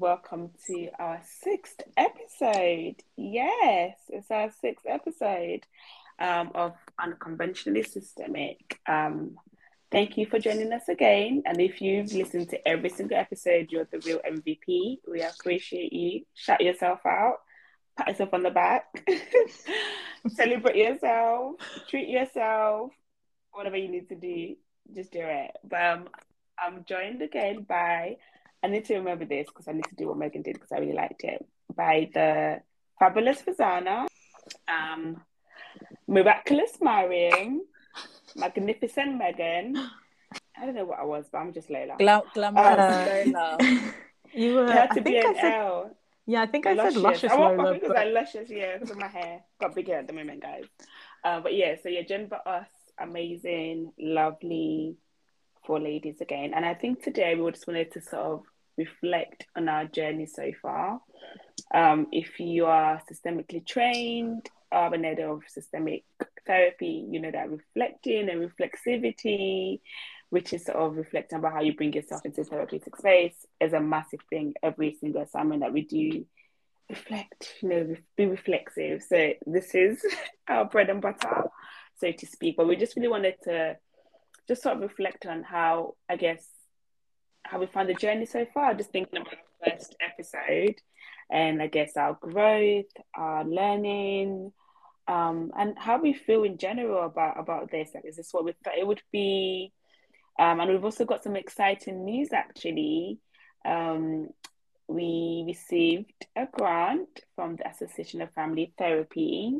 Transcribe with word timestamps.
welcome 0.00 0.50
to 0.64 0.88
our 1.00 1.20
sixth 1.42 1.82
episode. 1.96 2.94
Yes, 3.16 3.96
it's 4.08 4.30
our 4.30 4.50
sixth 4.60 4.86
episode 4.86 5.66
um, 6.20 6.52
of 6.54 6.74
Unconventionally 7.02 7.82
Systemic. 7.82 8.78
Um, 8.86 9.36
thank 9.90 10.16
you 10.16 10.26
for 10.26 10.38
joining 10.38 10.72
us 10.72 10.88
again. 10.88 11.42
And 11.46 11.60
if 11.60 11.82
you've 11.82 12.12
listened 12.12 12.50
to 12.50 12.68
every 12.68 12.90
single 12.90 13.16
episode, 13.16 13.68
you're 13.70 13.88
the 13.90 13.98
real 14.06 14.20
MVP. 14.20 14.98
We 15.10 15.22
appreciate 15.22 15.92
you. 15.92 16.22
Shout 16.32 16.60
yourself 16.60 17.00
out, 17.04 17.38
pat 17.96 18.08
yourself 18.08 18.34
on 18.34 18.44
the 18.44 18.50
back, 18.50 18.84
celebrate 20.28 20.76
yourself, 20.76 21.56
treat 21.88 22.08
yourself, 22.08 22.92
whatever 23.50 23.76
you 23.76 23.88
need 23.88 24.08
to 24.10 24.14
do, 24.14 24.54
just 24.94 25.10
do 25.10 25.22
it. 25.22 25.50
But 25.64 25.82
um, 25.82 26.08
I'm 26.56 26.84
joined 26.84 27.20
again 27.20 27.66
by 27.68 28.18
I 28.62 28.66
need 28.68 28.84
to 28.86 28.94
remember 28.96 29.24
this 29.24 29.46
because 29.46 29.68
I 29.68 29.72
need 29.72 29.84
to 29.84 29.94
do 29.94 30.08
what 30.08 30.16
Megan 30.18 30.42
did 30.42 30.54
because 30.54 30.72
I 30.72 30.78
really 30.78 30.92
liked 30.94 31.22
it. 31.24 31.44
By 31.74 32.10
the 32.12 32.60
fabulous 32.98 33.40
Fazana, 33.42 34.06
um, 34.68 35.22
miraculous 36.06 36.72
Mariam, 36.80 37.62
magnificent 38.36 39.16
Megan. 39.16 39.76
I 40.56 40.66
don't 40.66 40.74
know 40.74 40.84
what 40.84 40.98
I 40.98 41.04
was, 41.04 41.26
but 41.30 41.38
I'm 41.38 41.52
just 41.52 41.68
Layla. 41.68 41.98
Glam- 41.98 42.22
glamorous 42.34 43.08
Layla. 43.08 43.92
You 44.34 44.56
were. 44.56 44.64
It 44.66 44.72
had 44.72 44.90
to 44.90 45.00
I 45.00 45.02
be 45.02 45.10
think 45.12 45.24
an 45.24 45.36
I 45.36 45.40
said. 45.40 45.52
L. 45.54 45.96
Yeah, 46.26 46.42
I 46.42 46.46
think 46.46 46.66
I 46.66 46.74
Luscious. 46.74 46.94
said 46.94 47.02
luscious 47.02 47.32
I 47.32 47.36
want 47.38 47.56
Lola, 47.56 47.72
because 47.72 47.88
but 47.88 47.96
I 47.96 48.04
luscious, 48.10 48.50
yeah, 48.50 48.74
because 48.74 48.90
of 48.90 48.98
my 48.98 49.06
hair 49.08 49.40
got 49.58 49.74
bigger 49.74 49.94
at 49.94 50.06
the 50.06 50.12
moment, 50.12 50.42
guys. 50.42 50.64
Uh, 51.24 51.40
but 51.40 51.54
yeah, 51.54 51.76
so 51.82 51.88
yeah, 51.88 52.02
Jen 52.02 52.26
but 52.28 52.46
us, 52.46 52.68
amazing, 53.00 53.92
lovely, 53.98 54.96
four 55.66 55.80
ladies 55.80 56.20
again. 56.20 56.52
And 56.54 56.64
I 56.64 56.74
think 56.74 57.02
today 57.02 57.34
we 57.34 57.50
just 57.50 57.66
wanted 57.66 57.92
to 57.92 58.00
sort 58.00 58.22
of 58.22 58.42
reflect 58.76 59.46
on 59.56 59.68
our 59.68 59.84
journey 59.84 60.26
so 60.26 60.50
far. 60.62 61.00
Um, 61.74 62.06
if 62.12 62.40
you 62.40 62.66
are 62.66 63.02
systemically 63.10 63.66
trained, 63.66 64.48
um, 64.72 64.92
an 64.92 65.04
head 65.04 65.20
of 65.20 65.42
systemic 65.48 66.04
therapy, 66.46 67.06
you 67.10 67.20
know 67.20 67.30
that 67.30 67.50
reflecting 67.50 68.28
and 68.28 68.50
reflexivity, 68.50 69.80
which 70.30 70.52
is 70.52 70.64
sort 70.64 70.76
of 70.76 70.96
reflecting 70.96 71.38
about 71.38 71.52
how 71.52 71.60
you 71.60 71.74
bring 71.74 71.92
yourself 71.92 72.24
into 72.24 72.44
therapeutic 72.44 72.96
space, 72.96 73.46
is 73.60 73.72
a 73.72 73.80
massive 73.80 74.20
thing. 74.30 74.54
Every 74.62 74.96
single 75.00 75.22
assignment 75.22 75.62
that 75.62 75.72
we 75.72 75.82
do, 75.82 76.24
reflect, 76.88 77.54
you 77.62 77.68
know, 77.68 77.96
be 78.16 78.26
reflexive. 78.26 79.02
So 79.02 79.32
this 79.46 79.74
is 79.74 80.04
our 80.48 80.64
bread 80.64 80.90
and 80.90 81.02
butter, 81.02 81.44
so 81.96 82.12
to 82.12 82.26
speak. 82.26 82.56
But 82.56 82.68
we 82.68 82.76
just 82.76 82.96
really 82.96 83.08
wanted 83.08 83.34
to 83.44 83.76
just 84.48 84.62
sort 84.62 84.76
of 84.76 84.82
reflect 84.82 85.26
on 85.26 85.42
how, 85.42 85.94
I 86.08 86.16
guess, 86.16 86.44
how 87.44 87.58
we 87.60 87.66
found 87.66 87.88
the 87.88 87.94
journey 87.94 88.26
so 88.26 88.46
far. 88.52 88.74
Just 88.74 88.90
thinking 88.90 89.20
about 89.20 89.34
the 89.62 89.70
first 89.70 89.94
episode, 90.00 90.76
and 91.30 91.62
I 91.62 91.66
guess 91.66 91.96
our 91.96 92.18
growth, 92.20 92.86
our 93.14 93.44
learning, 93.44 94.52
um, 95.06 95.52
and 95.56 95.78
how 95.78 96.00
we 96.00 96.12
feel 96.12 96.42
in 96.44 96.58
general 96.58 97.04
about 97.06 97.38
about 97.38 97.70
this. 97.70 97.90
Like, 97.94 98.04
is 98.06 98.16
this 98.16 98.32
what 98.32 98.44
we 98.44 98.52
thought 98.64 98.78
it 98.78 98.86
would 98.86 99.02
be? 99.12 99.72
Um, 100.38 100.60
and 100.60 100.70
we've 100.70 100.84
also 100.84 101.04
got 101.04 101.22
some 101.24 101.36
exciting 101.36 102.04
news 102.04 102.28
actually. 102.32 103.18
Um, 103.64 104.28
we 104.86 105.44
received 105.46 106.26
a 106.36 106.46
grant 106.50 107.20
from 107.34 107.56
the 107.56 107.68
Association 107.68 108.22
of 108.22 108.32
Family 108.32 108.72
Therapy 108.78 109.58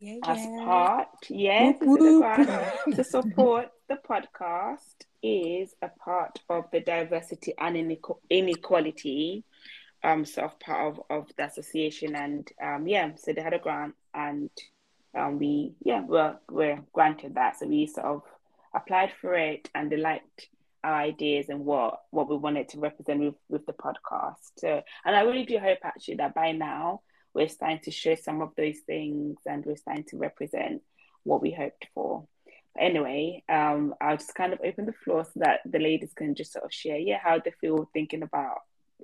Yeah, 0.00 0.20
as 0.24 0.38
yeah. 0.38 0.64
part, 0.64 1.08
yes, 1.28 1.74
Whoop, 1.80 2.00
whoop. 2.00 2.22
grant 2.22 2.72
to 2.96 3.04
support 3.04 3.68
the 3.88 3.96
podcast 4.08 5.04
is 5.22 5.74
a 5.82 5.88
part 5.88 6.38
of 6.48 6.64
the 6.72 6.80
diversity 6.80 7.54
and 7.58 7.98
inequality 8.30 9.44
um 10.02 10.24
sort 10.24 10.46
of 10.50 10.60
part 10.60 10.86
of, 10.92 11.02
of 11.10 11.28
the 11.36 11.44
association 11.44 12.14
and 12.14 12.50
um 12.62 12.86
yeah 12.86 13.10
so 13.16 13.32
they 13.32 13.42
had 13.42 13.54
a 13.54 13.58
grant 13.58 13.94
and 14.14 14.50
um 15.16 15.38
we 15.38 15.74
yeah 15.84 16.02
we're, 16.06 16.36
we're 16.50 16.80
granted 16.92 17.34
that. 17.34 17.58
So 17.58 17.66
we 17.66 17.86
sort 17.86 18.06
of 18.06 18.22
applied 18.74 19.12
for 19.20 19.34
it 19.34 19.70
and 19.74 19.90
they 19.90 19.96
liked 19.96 20.48
our 20.82 20.94
ideas 20.94 21.48
and 21.48 21.64
what 21.64 22.00
what 22.10 22.28
we 22.28 22.36
wanted 22.36 22.68
to 22.70 22.80
represent 22.80 23.20
with 23.20 23.34
with 23.48 23.66
the 23.66 23.72
podcast. 23.72 24.52
So 24.58 24.82
and 25.04 25.16
i 25.16 25.20
really 25.22 25.44
do 25.44 25.58
hope 25.58 25.78
actually 25.84 26.16
that 26.16 26.34
by 26.34 26.52
now 26.52 27.00
we're 27.32 27.48
starting 27.48 27.80
to 27.80 27.90
show 27.90 28.14
some 28.14 28.40
of 28.42 28.50
those 28.56 28.78
things 28.86 29.38
and 29.46 29.64
we're 29.64 29.76
starting 29.76 30.04
to 30.04 30.18
represent 30.18 30.82
what 31.24 31.42
we 31.42 31.50
hoped 31.50 31.86
for 31.94 32.26
anyway 32.78 33.42
um 33.48 33.94
i'll 34.00 34.16
just 34.16 34.34
kind 34.34 34.52
of 34.52 34.60
open 34.64 34.86
the 34.86 34.92
floor 34.92 35.24
so 35.24 35.32
that 35.36 35.60
the 35.64 35.78
ladies 35.78 36.12
can 36.14 36.34
just 36.34 36.52
sort 36.52 36.64
of 36.64 36.72
share 36.72 36.98
yeah 36.98 37.18
how 37.22 37.38
they 37.38 37.52
feel 37.60 37.88
thinking 37.92 38.22
about 38.22 38.58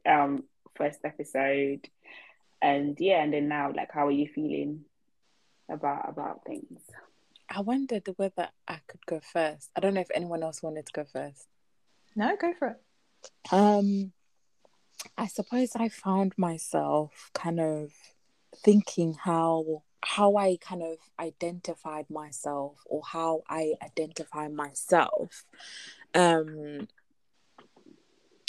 um 0.07 0.43
first 0.77 0.99
episode 1.05 1.89
and 2.61 2.97
yeah 2.99 3.23
and 3.23 3.33
then 3.33 3.49
now 3.49 3.73
like 3.75 3.91
how 3.93 4.07
are 4.07 4.13
you 4.13 4.29
feeling 4.35 4.81
about 5.71 6.09
about 6.09 6.45
things 6.45 6.81
I 7.53 7.61
wondered 7.61 8.09
whether 8.17 8.49
I 8.69 8.79
could 8.87 9.05
go 9.07 9.21
first. 9.21 9.71
I 9.75 9.81
don't 9.81 9.95
know 9.95 10.01
if 10.01 10.11
anyone 10.15 10.45
else 10.45 10.63
wanted 10.63 10.87
to 10.87 10.93
go 10.93 11.05
first. 11.05 11.49
no, 12.15 12.37
go 12.41 12.55
for 12.57 12.69
it. 12.69 13.53
Um, 13.53 14.13
I 15.19 15.27
suppose 15.27 15.73
I 15.75 15.89
found 15.89 16.35
myself 16.37 17.31
kind 17.35 17.61
of 17.61 17.93
thinking 18.65 19.15
how 19.15 19.83
how 20.03 20.37
I 20.37 20.59
kind 20.61 20.83
of 20.83 20.99
identified 21.19 22.09
myself 22.11 22.79
or 22.87 23.03
how 23.05 23.43
I 23.49 23.75
identify 23.83 24.49
myself, 24.49 25.45
um, 26.15 26.89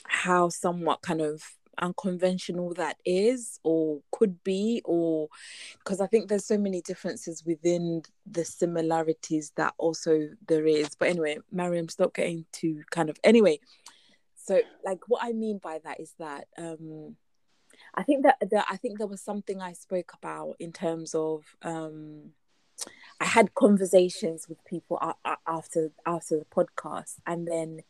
how 0.06 0.50
somewhat 0.50 1.01
kind 1.01 1.22
of 1.22 1.44
unconventional 1.81 2.73
that 2.75 2.97
is 3.06 3.59
or 3.63 4.01
could 4.11 4.44
be 4.44 4.81
or 4.85 5.28
because 5.79 6.00
I 6.00 6.07
think 6.07 6.28
there's 6.28 6.45
so 6.45 6.57
many 6.57 6.81
differences 6.81 7.44
within 7.45 8.03
the 8.29 8.45
similarities 8.45 9.51
that 9.56 9.73
also 9.78 10.29
there 10.47 10.67
is. 10.67 10.95
But 10.95 11.09
anyway, 11.09 11.40
Mariam, 11.51 11.90
stop 11.90 12.13
getting 12.13 12.45
to 12.53 12.84
kind 12.91 13.09
of 13.09 13.17
anyway. 13.23 13.59
So 14.35 14.61
like 14.85 15.00
what 15.07 15.23
I 15.23 15.34
mean 15.34 15.59
by 15.59 15.79
that 15.84 16.00
is 16.00 16.13
that 16.19 16.47
um 16.57 17.16
I 17.94 18.03
think 18.03 18.24
that, 18.24 18.38
that 18.52 18.66
I 18.69 18.78
think 18.78 18.97
there 18.97 19.07
was 19.07 19.22
something 19.22 19.62
I 19.62 19.74
spoke 19.74 20.13
about 20.13 20.56
in 20.59 20.72
terms 20.72 21.13
of 21.13 21.44
um 21.62 22.31
I 23.19 23.25
had 23.25 23.53
conversations 23.53 24.47
with 24.50 24.63
people 24.66 25.00
after 25.46 25.91
after 26.06 26.40
the 26.40 26.46
podcast 26.46 27.16
and 27.28 27.47
then 27.47 27.81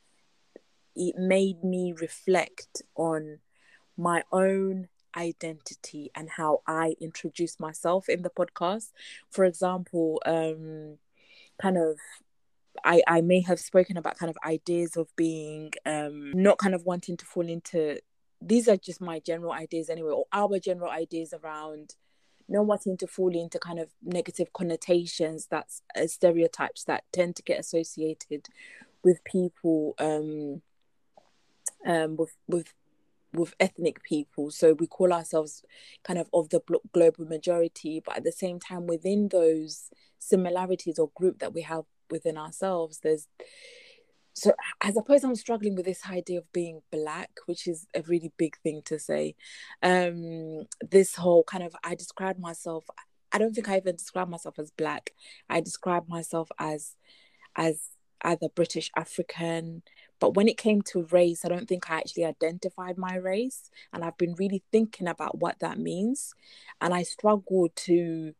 it 0.96 1.16
made 1.18 1.64
me 1.64 1.94
reflect 1.94 2.82
on 2.96 3.40
my 3.98 4.24
own 4.32 4.90
identity 5.16 6.12
and 6.16 6.30
how 6.30 6.62
I 6.68 6.96
introduce 7.00 7.60
myself 7.60 8.10
in 8.10 8.22
the 8.22 8.30
podcast. 8.30 8.92
For 9.30 9.46
example, 9.46 10.22
um, 10.26 10.98
kind 11.62 11.78
of, 11.78 11.98
I 12.84 13.02
I 13.08 13.22
may 13.22 13.42
have 13.42 13.60
spoken 13.60 13.98
about 13.98 14.18
kind 14.18 14.30
of 14.30 14.38
ideas 14.46 14.96
of 14.98 15.14
being 15.16 15.72
um 15.86 16.32
not 16.34 16.58
kind 16.58 16.74
of 16.74 16.86
wanting 16.86 17.18
to 17.18 17.26
fall 17.26 17.48
into. 17.48 18.00
These 18.41 18.68
are 18.68 18.78
just 18.78 19.02
my 19.02 19.19
general 19.19 19.52
ideas 19.52 19.90
anyway, 19.90 20.12
or 20.12 20.25
our 20.31 20.59
general 20.59 20.91
ideas 20.91 21.34
around 21.34 21.96
not 22.50 22.66
wanting 22.66 22.97
to 22.97 23.07
fall 23.07 23.34
into 23.34 23.59
kind 23.59 23.79
of 23.79 23.90
negative 24.03 24.52
connotations 24.53 25.47
that's 25.50 25.81
uh, 25.96 26.07
stereotypes 26.07 26.84
that 26.84 27.03
tend 27.12 27.35
to 27.38 27.44
get 27.44 27.59
associated 27.59 28.47
with 29.03 29.24
people 29.24 29.96
um 30.00 30.62
um 31.85 32.18
with 32.18 32.35
with 32.47 32.74
with 33.34 33.56
ethnic 33.62 34.03
people. 34.03 34.52
So 34.52 34.73
we 34.73 34.88
call 34.88 35.13
ourselves 35.13 35.63
kind 36.03 36.19
of 36.19 36.29
of 36.34 36.50
the 36.50 36.62
global 36.91 37.25
majority 37.25 38.02
but 38.06 38.18
at 38.18 38.23
the 38.23 38.32
same 38.32 38.59
time 38.59 38.87
within 38.87 39.29
those 39.29 39.90
similarities 40.20 40.99
or 40.99 41.09
group 41.16 41.40
that 41.40 41.53
we 41.53 41.61
have 41.61 41.85
within 42.11 42.37
ourselves 42.37 42.99
there's 42.99 43.28
so 44.34 44.52
i 44.82 44.92
suppose 44.92 45.24
i'm 45.24 45.36
struggling 45.36 45.76
with 45.76 45.86
this 45.86 46.02
idea 46.10 46.40
of 46.40 46.52
being 46.52 46.82
black 46.92 47.30
which 47.46 47.68
is 47.68 47.88
a 47.96 48.02
really 48.04 48.32
big 48.38 48.56
thing 48.64 48.82
to 48.86 48.98
say 48.98 49.36
um 49.84 50.66
this 50.90 51.16
whole 51.16 51.44
kind 51.44 51.64
of 51.64 51.76
i 51.84 51.96
describe 51.96 52.40
myself 52.40 52.86
i 53.32 53.38
don't 53.38 53.54
think 53.54 53.70
i 53.70 53.78
even 53.78 53.96
describe 53.96 54.30
myself 54.30 54.58
as 54.60 54.72
black 54.72 55.12
i 55.50 55.60
describe 55.60 56.08
myself 56.08 56.50
as 56.60 56.96
as 57.56 57.90
either 58.24 58.48
british 58.56 58.90
african 58.96 59.82
but 60.22 60.36
when 60.36 60.48
it 60.48 60.56
came 60.56 60.84
to 60.84 61.08
race, 61.10 61.44
I 61.44 61.50
don't 61.50 61.68
think 61.68 61.90
I 61.90 61.98
actually 61.98 62.26
identified 62.26 62.96
my 62.96 63.16
race. 63.16 63.72
And 63.92 64.04
I've 64.04 64.20
been 64.20 64.36
really 64.36 64.64
thinking 64.72 65.08
about 65.08 65.40
what 65.40 65.60
that 65.60 65.80
means. 65.80 66.36
And 66.80 66.94
I 66.94 67.02
struggle 67.02 67.70
to 67.88 68.34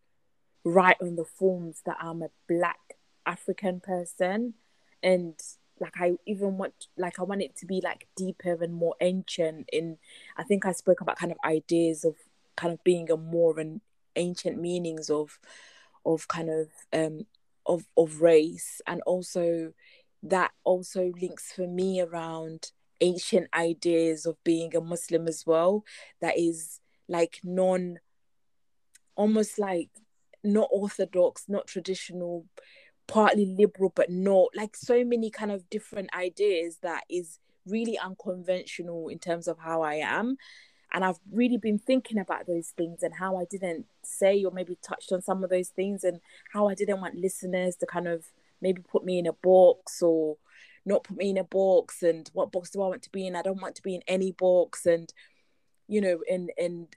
write 0.64 0.98
on 1.02 1.16
the 1.16 1.26
forms 1.26 1.82
that 1.88 1.98
I'm 2.00 2.22
a 2.22 2.30
black 2.48 2.78
African 3.26 3.80
person. 3.80 4.54
And 5.02 5.34
like 5.82 5.96
I 6.00 6.14
even 6.26 6.58
want 6.58 6.88
like 6.98 7.20
I 7.20 7.24
want 7.24 7.42
it 7.42 7.56
to 7.58 7.66
be 7.66 7.82
like 7.84 8.08
deeper 8.16 8.64
and 8.64 8.74
more 8.74 8.96
ancient 9.02 9.68
in 9.74 9.98
I 10.38 10.44
think 10.44 10.66
I 10.66 10.72
spoke 10.72 11.02
about 11.02 11.18
kind 11.18 11.32
of 11.32 11.38
ideas 11.44 12.06
of 12.06 12.16
kind 12.56 12.74
of 12.74 12.84
being 12.84 13.10
a 13.12 13.18
more 13.18 13.60
and 13.60 13.82
ancient 14.16 14.60
meanings 14.60 15.10
of 15.10 15.40
of 16.06 16.28
kind 16.28 16.50
of 16.50 16.68
um 16.94 17.26
of 17.66 17.86
of 17.98 18.22
race. 18.22 18.82
And 18.88 19.02
also 19.02 19.74
that 20.24 20.52
also 20.64 21.12
links 21.20 21.52
for 21.52 21.68
me 21.68 22.00
around 22.00 22.72
ancient 23.02 23.48
ideas 23.54 24.26
of 24.26 24.42
being 24.44 24.76
a 24.76 24.82
Muslim 24.82 25.28
as 25.28 25.46
well. 25.46 25.84
That 26.22 26.38
is 26.38 26.80
like 27.08 27.40
non 27.44 28.00
almost 29.16 29.60
like 29.60 29.90
not 30.44 30.70
orthodox, 30.72 31.46
not 31.48 31.68
traditional, 31.68 32.46
partly 33.12 33.46
liberal, 33.46 33.92
but 33.94 34.10
not 34.10 34.48
like 34.56 34.76
so 34.76 35.04
many 35.04 35.30
kind 35.30 35.52
of 35.52 35.70
different 35.70 36.10
ideas 36.16 36.78
that 36.82 37.04
is 37.10 37.40
really 37.66 37.98
unconventional 37.98 39.10
in 39.10 39.20
terms 39.20 39.50
of 39.50 39.60
how 39.60 39.82
I 39.82 39.96
am. 39.96 40.38
And 40.94 41.04
I've 41.04 41.20
really 41.30 41.58
been 41.58 41.78
thinking 41.78 42.18
about 42.18 42.48
those 42.48 42.70
things 42.70 43.04
and 43.04 43.14
how 43.14 43.36
I 43.36 43.44
didn't 43.44 43.86
say 44.02 44.44
or 44.46 44.52
maybe 44.52 44.78
touched 44.82 45.12
on 45.12 45.22
some 45.22 45.44
of 45.44 45.50
those 45.50 45.70
things 45.70 46.06
and 46.06 46.22
how 46.54 46.70
I 46.70 46.74
didn't 46.74 47.02
want 47.02 47.16
listeners 47.16 47.76
to 47.78 47.86
kind 47.86 48.08
of 48.08 48.26
maybe 48.62 48.82
put 48.82 49.04
me 49.04 49.20
in 49.20 49.28
a 49.28 49.34
box 49.34 50.02
or 50.02 50.38
not 50.86 51.04
put 51.04 51.18
me 51.18 51.32
in 51.32 51.38
a 51.38 51.44
box 51.44 52.04
and 52.04 52.30
what 52.34 52.52
box 52.52 52.70
do 52.70 52.82
I 52.82 52.88
want 52.88 53.04
to 53.04 53.12
be 53.12 53.28
in? 53.28 53.36
I 53.36 53.42
don't 53.42 53.62
want 53.62 53.76
to 53.76 53.82
be 53.82 53.96
in 53.96 54.04
any 54.08 54.32
box 54.32 54.86
and 54.86 55.14
you 55.88 56.00
know 56.00 56.20
and 56.30 56.50
and 56.58 56.88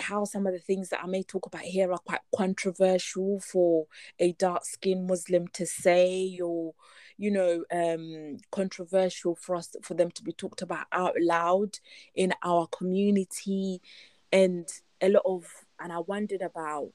how 0.00 0.24
some 0.24 0.46
of 0.46 0.52
the 0.52 0.58
things 0.58 0.88
that 0.90 1.00
I 1.02 1.06
may 1.06 1.22
talk 1.22 1.46
about 1.46 1.62
here 1.62 1.92
are 1.92 1.98
quite 1.98 2.20
controversial 2.34 3.40
for 3.40 3.86
a 4.18 4.32
dark 4.32 4.64
skinned 4.64 5.06
Muslim 5.06 5.48
to 5.48 5.66
say 5.66 6.38
or 6.42 6.74
you 7.16 7.30
know 7.30 7.64
um 7.72 8.38
controversial 8.50 9.34
for 9.34 9.56
us 9.56 9.74
for 9.82 9.94
them 9.94 10.10
to 10.12 10.22
be 10.22 10.32
talked 10.32 10.62
about 10.62 10.86
out 10.92 11.14
loud 11.20 11.78
in 12.14 12.32
our 12.42 12.66
community. 12.66 13.80
And 14.32 14.68
a 15.00 15.08
lot 15.08 15.22
of 15.24 15.46
and 15.80 15.92
I 15.92 16.00
wondered 16.00 16.42
about 16.42 16.90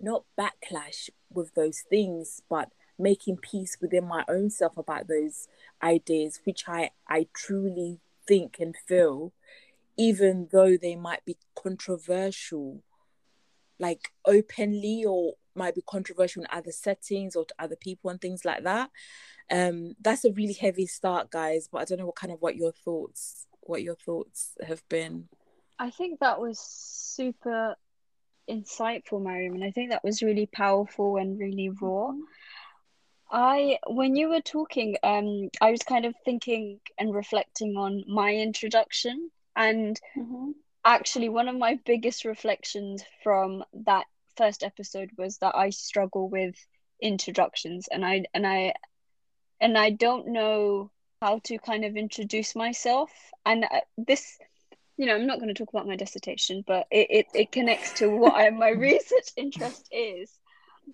not 0.00 0.24
backlash 0.38 1.10
with 1.30 1.54
those 1.54 1.82
things 1.88 2.42
but 2.48 2.70
making 2.98 3.36
peace 3.36 3.76
within 3.80 4.06
my 4.06 4.24
own 4.28 4.50
self 4.50 4.76
about 4.76 5.08
those 5.08 5.48
ideas 5.82 6.40
which 6.44 6.64
I 6.68 6.90
I 7.08 7.26
truly 7.34 8.00
think 8.26 8.56
and 8.58 8.74
feel 8.88 9.32
even 9.96 10.48
though 10.52 10.76
they 10.76 10.96
might 10.96 11.24
be 11.24 11.36
controversial 11.56 12.82
like 13.78 14.10
openly 14.24 15.04
or 15.06 15.34
might 15.54 15.74
be 15.74 15.82
controversial 15.86 16.42
in 16.42 16.48
other 16.50 16.72
settings 16.72 17.36
or 17.36 17.44
to 17.44 17.54
other 17.58 17.76
people 17.76 18.10
and 18.10 18.20
things 18.20 18.44
like 18.44 18.64
that 18.64 18.90
um 19.50 19.94
that's 20.00 20.24
a 20.24 20.32
really 20.32 20.52
heavy 20.52 20.86
start 20.86 21.30
guys 21.30 21.68
but 21.70 21.80
i 21.80 21.84
don't 21.84 21.98
know 21.98 22.06
what 22.06 22.16
kind 22.16 22.32
of 22.32 22.40
what 22.40 22.56
your 22.56 22.72
thoughts 22.72 23.46
what 23.66 23.82
your 23.82 23.96
thoughts 23.96 24.52
have 24.66 24.86
been. 24.88 25.28
I 25.78 25.90
think 25.90 26.20
that 26.20 26.38
was 26.38 26.58
super 26.60 27.76
insightful 28.48 29.22
Mariam 29.22 29.54
and 29.54 29.64
i 29.64 29.70
think 29.70 29.90
that 29.90 30.04
was 30.04 30.22
really 30.22 30.46
powerful 30.46 31.16
and 31.16 31.38
really 31.38 31.70
raw. 31.70 32.08
Mm-hmm. 32.08 32.20
I 33.30 33.78
when 33.88 34.14
you 34.14 34.28
were 34.28 34.42
talking, 34.42 34.96
um, 35.02 35.48
I 35.60 35.70
was 35.70 35.82
kind 35.82 36.04
of 36.04 36.14
thinking 36.24 36.78
and 36.98 37.14
reflecting 37.14 37.76
on 37.76 38.04
my 38.06 38.34
introduction, 38.34 39.30
and 39.56 40.00
mm-hmm. 40.16 40.50
actually, 40.84 41.28
one 41.28 41.48
of 41.48 41.56
my 41.56 41.78
biggest 41.84 42.24
reflections 42.24 43.04
from 43.22 43.64
that 43.86 44.06
first 44.36 44.62
episode 44.62 45.10
was 45.16 45.38
that 45.38 45.54
I 45.54 45.70
struggle 45.70 46.28
with 46.28 46.54
introductions, 47.00 47.88
and 47.90 48.04
I 48.04 48.24
and 48.34 48.46
I 48.46 48.74
and 49.60 49.78
I 49.78 49.90
don't 49.90 50.28
know 50.28 50.90
how 51.20 51.40
to 51.44 51.58
kind 51.58 51.84
of 51.84 51.96
introduce 51.96 52.54
myself, 52.54 53.10
and 53.46 53.64
uh, 53.64 53.80
this 53.96 54.38
you 54.96 55.06
know, 55.06 55.14
I'm 55.14 55.26
not 55.26 55.38
going 55.38 55.48
to 55.48 55.54
talk 55.54 55.70
about 55.70 55.88
my 55.88 55.96
dissertation, 55.96 56.62
but 56.66 56.86
it, 56.90 57.06
it, 57.10 57.26
it 57.34 57.52
connects 57.52 57.94
to 57.94 58.08
what 58.08 58.34
I, 58.34 58.50
my 58.50 58.68
research 58.88 59.30
interest 59.36 59.88
is. 59.90 60.30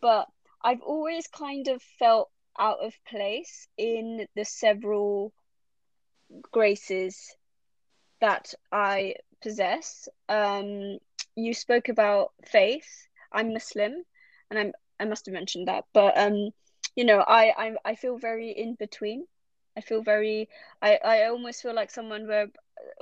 But 0.00 0.26
I've 0.62 0.80
always 0.80 1.26
kind 1.26 1.68
of 1.68 1.82
felt 1.98 2.30
out 2.58 2.78
of 2.82 2.94
place 3.06 3.66
in 3.76 4.26
the 4.36 4.44
social 4.44 5.32
graces 6.50 7.34
that 8.20 8.54
I 8.72 9.14
possess. 9.42 10.08
Um, 10.28 10.98
you 11.36 11.54
spoke 11.54 11.88
about 11.88 12.32
faith. 12.44 13.06
I'm 13.32 13.52
Muslim, 13.52 14.04
and 14.50 14.58
I'm 14.58 14.72
I 14.98 15.04
must 15.06 15.26
have 15.26 15.32
mentioned 15.32 15.68
that, 15.68 15.84
but 15.94 16.18
um, 16.18 16.50
you 16.96 17.04
know, 17.04 17.20
I 17.20 17.52
I 17.56 17.72
I 17.84 17.94
feel 17.94 18.18
very 18.18 18.50
in 18.50 18.74
between. 18.74 19.26
I 19.76 19.80
feel 19.80 20.02
very. 20.02 20.48
I 20.82 20.98
I 21.04 21.26
almost 21.26 21.62
feel 21.62 21.74
like 21.74 21.90
someone 21.90 22.26
where 22.26 22.48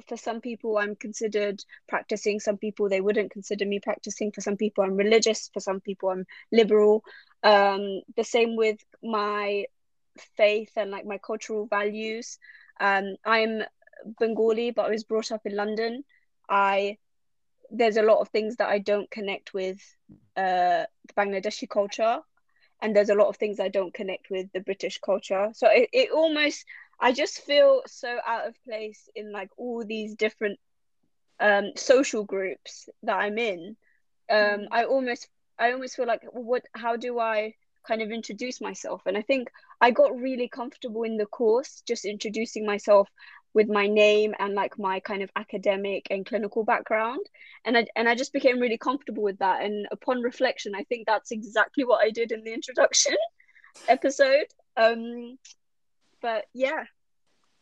for 0.08 0.16
some 0.16 0.40
people 0.40 0.78
I'm 0.78 0.96
considered 0.96 1.62
practicing, 1.88 2.40
some 2.40 2.58
people 2.58 2.88
they 2.88 3.00
wouldn't 3.00 3.30
consider 3.30 3.64
me 3.66 3.80
practicing, 3.80 4.32
for 4.32 4.40
some 4.40 4.56
people 4.56 4.84
I'm 4.84 4.96
religious, 4.96 5.50
for 5.52 5.60
some 5.60 5.80
people 5.80 6.10
I'm 6.10 6.26
liberal. 6.52 7.02
Um, 7.42 8.02
the 8.16 8.24
same 8.24 8.56
with 8.56 8.78
my 9.02 9.64
faith 10.36 10.70
and 10.76 10.90
like 10.90 11.06
my 11.06 11.18
cultural 11.18 11.66
values. 11.66 12.38
Um, 12.80 13.16
I'm 13.24 13.62
Bengali, 14.18 14.70
but 14.70 14.86
I 14.86 14.90
was 14.90 15.04
brought 15.04 15.32
up 15.32 15.42
in 15.44 15.56
London. 15.56 16.04
I 16.48 16.98
there's 17.70 17.98
a 17.98 18.02
lot 18.02 18.20
of 18.20 18.28
things 18.30 18.56
that 18.56 18.68
I 18.68 18.78
don't 18.78 19.10
connect 19.10 19.52
with 19.52 19.78
uh, 20.36 20.84
the 21.06 21.14
Bangladeshi 21.16 21.68
culture, 21.68 22.20
and 22.80 22.94
there's 22.94 23.10
a 23.10 23.14
lot 23.14 23.28
of 23.28 23.36
things 23.36 23.60
I 23.60 23.68
don't 23.68 23.92
connect 23.92 24.30
with 24.30 24.50
the 24.52 24.60
British 24.60 24.98
culture. 24.98 25.50
So 25.52 25.68
it, 25.68 25.90
it 25.92 26.10
almost 26.10 26.64
I 27.00 27.12
just 27.12 27.40
feel 27.42 27.82
so 27.86 28.18
out 28.26 28.48
of 28.48 28.54
place 28.64 29.08
in 29.14 29.32
like 29.32 29.50
all 29.56 29.84
these 29.84 30.14
different 30.14 30.58
um, 31.40 31.72
social 31.76 32.24
groups 32.24 32.88
that 33.02 33.16
I'm 33.16 33.38
in. 33.38 33.76
Um, 34.30 34.38
mm. 34.38 34.66
I 34.70 34.84
almost 34.84 35.28
I 35.58 35.72
almost 35.72 35.96
feel 35.96 36.06
like 36.06 36.22
what 36.32 36.64
how 36.72 36.96
do 36.96 37.18
I 37.18 37.54
kind 37.86 38.02
of 38.02 38.10
introduce 38.10 38.60
myself? 38.60 39.02
And 39.06 39.16
I 39.16 39.22
think 39.22 39.50
I 39.80 39.90
got 39.90 40.18
really 40.18 40.48
comfortable 40.48 41.04
in 41.04 41.16
the 41.16 41.26
course 41.26 41.82
just 41.86 42.04
introducing 42.04 42.66
myself 42.66 43.08
with 43.58 43.68
my 43.68 43.88
name 43.88 44.36
and 44.38 44.54
like 44.54 44.78
my 44.78 45.00
kind 45.00 45.20
of 45.20 45.32
academic 45.34 46.06
and 46.12 46.24
clinical 46.24 46.62
background. 46.62 47.26
And 47.64 47.76
I 47.76 47.86
and 47.96 48.08
I 48.08 48.14
just 48.14 48.32
became 48.32 48.60
really 48.60 48.78
comfortable 48.78 49.24
with 49.24 49.40
that. 49.40 49.64
And 49.64 49.88
upon 49.90 50.22
reflection 50.22 50.76
I 50.76 50.84
think 50.84 51.08
that's 51.08 51.32
exactly 51.32 51.82
what 51.82 52.00
I 52.00 52.10
did 52.10 52.30
in 52.30 52.44
the 52.44 52.54
introduction 52.54 53.16
episode. 53.88 54.46
Um 54.76 55.38
but 56.22 56.44
yeah. 56.54 56.84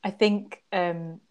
I 0.04 0.10
think 0.10 0.62
um 0.70 1.22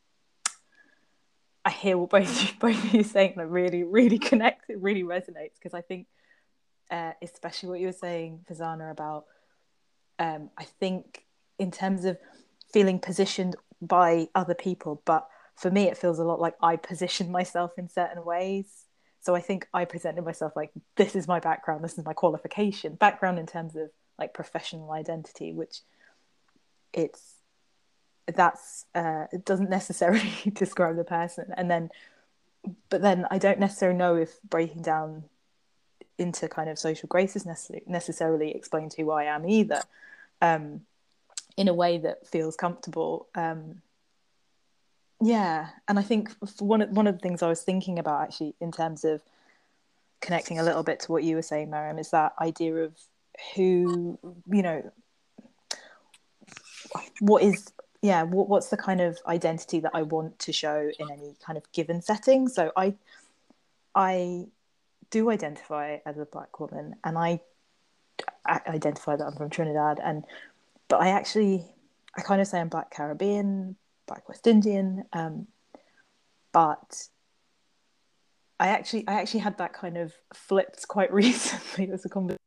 I 1.64 1.70
hear 1.70 2.00
what 2.00 2.10
both 2.10 2.60
both 2.60 2.84
of 2.86 2.92
you 2.92 3.04
saying 3.04 3.36
that 3.38 3.48
really 3.48 3.84
really 3.84 4.18
connects 4.18 4.66
it 4.68 4.82
really 4.82 5.04
resonates. 5.04 5.60
Because 5.60 5.76
I 5.76 5.82
think 5.82 6.08
uh, 6.90 7.14
especially 7.22 7.70
what 7.70 7.80
you 7.80 7.86
were 7.86 8.02
saying 8.08 8.46
Fazana 8.50 8.90
about 8.90 9.26
um 10.18 10.50
I 10.58 10.64
think 10.64 11.24
in 11.60 11.70
terms 11.70 12.04
of 12.04 12.18
feeling 12.74 12.98
positioned 12.98 13.56
by 13.82 14.28
other 14.36 14.54
people 14.54 15.02
but 15.06 15.28
for 15.56 15.72
me 15.72 15.84
it 15.84 15.98
feels 15.98 16.20
a 16.20 16.24
lot 16.24 16.40
like 16.40 16.56
I 16.62 16.76
position 16.76 17.32
myself 17.32 17.72
in 17.78 17.90
certain 17.90 18.24
ways. 18.24 18.86
So 19.22 19.34
I 19.34 19.42
think 19.42 19.68
I 19.74 19.86
presented 19.86 20.24
myself 20.24 20.56
like 20.56 20.72
this 20.98 21.16
is 21.16 21.28
my 21.28 21.40
background 21.40 21.84
this 21.84 21.98
is 21.98 22.06
my 22.06 22.14
qualification 22.14 22.96
background 22.96 23.40
in 23.40 23.48
terms 23.48 23.76
of 23.76 23.90
like 24.20 24.34
professional 24.34 24.92
identity 24.92 25.52
which 25.52 25.80
it's 26.94 27.34
that's 28.28 28.86
uh, 28.96 29.26
it 29.32 29.46
doesn't 29.46 29.70
necessarily 29.70 30.32
describe 30.54 30.96
the 30.96 31.04
person. 31.04 31.54
And 31.56 31.70
then 31.70 31.90
but 32.90 33.02
then 33.02 33.28
i 33.30 33.38
don't 33.38 33.60
necessarily 33.60 33.96
know 33.96 34.16
if 34.16 34.42
breaking 34.42 34.82
down 34.82 35.24
into 36.18 36.48
kind 36.48 36.68
of 36.68 36.80
social 36.80 37.08
graces 37.08 37.44
necess- 37.44 37.88
necessarily 37.88 38.56
explains 38.56 38.96
who 38.96 39.12
i 39.12 39.26
am 39.26 39.48
either. 39.48 39.82
Um, 40.42 40.82
in 41.58 41.68
a 41.68 41.74
way 41.74 41.98
that 41.98 42.28
feels 42.28 42.56
comfortable 42.56 43.28
um, 43.36 43.82
yeah. 45.22 45.70
And 45.88 45.98
i 45.98 46.02
think 46.02 46.32
one 46.60 46.82
of, 46.82 46.90
one 46.90 47.08
of 47.08 47.16
the 47.16 47.20
things 47.20 47.42
i 47.42 47.48
was 47.48 47.62
thinking 47.62 48.00
about 48.00 48.22
actually 48.22 48.56
in 48.60 48.72
terms 48.72 49.04
of 49.06 49.22
connecting 50.22 50.60
a 50.60 50.64
little 50.64 50.84
bit 50.84 51.00
to 51.02 51.12
what 51.12 51.24
you 51.24 51.36
were 51.36 51.42
saying 51.42 51.70
Mariam 51.70 52.00
is 52.00 52.12
that 52.12 52.34
idea 52.42 52.76
of 52.76 52.94
who 53.56 54.18
you 54.48 54.62
know 54.62 54.92
what 57.20 57.44
is 57.44 57.72
yeah 58.02 58.24
what, 58.24 58.50
what's 58.50 58.70
the 58.70 58.78
kind 58.78 59.02
of 59.02 59.18
identity 59.28 59.80
that 59.80 59.92
i 59.94 60.02
want 60.02 60.38
to 60.40 60.52
show 60.52 60.90
in 61.00 61.12
any 61.12 61.36
kind 61.46 61.58
of 61.58 61.72
given 61.72 62.02
setting? 62.02 62.48
So 62.48 62.72
i 62.76 62.94
i 63.94 64.46
do 65.12 65.30
identify 65.30 65.98
as 66.06 66.18
a 66.18 66.26
black 66.26 66.60
woman 66.60 66.96
and 67.04 67.18
I 67.18 67.40
identify 68.48 69.16
that 69.16 69.26
i'm 69.26 69.36
from 69.36 69.50
trinidad 69.50 70.00
and 70.04 70.24
but 70.88 71.02
i 71.02 71.10
actually 71.10 71.66
i 72.18 72.22
kind 72.22 72.42
of 72.42 72.48
say 72.48 72.60
i'm 72.60 72.70
black 72.70 72.92
caribbean 72.92 73.76
black 74.08 74.28
west 74.28 74.48
indian 74.48 75.04
um, 75.14 75.48
but 76.52 77.08
i 78.60 78.68
actually 78.70 79.08
i 79.08 79.14
actually 79.14 79.40
had 79.40 79.58
that 79.58 79.74
kind 79.74 79.98
of 79.98 80.14
flipped 80.34 80.88
quite 80.88 81.12
recently 81.24 81.86
it 81.86 81.92
was 81.92 82.06
a 82.06 82.10
conversation 82.10 82.40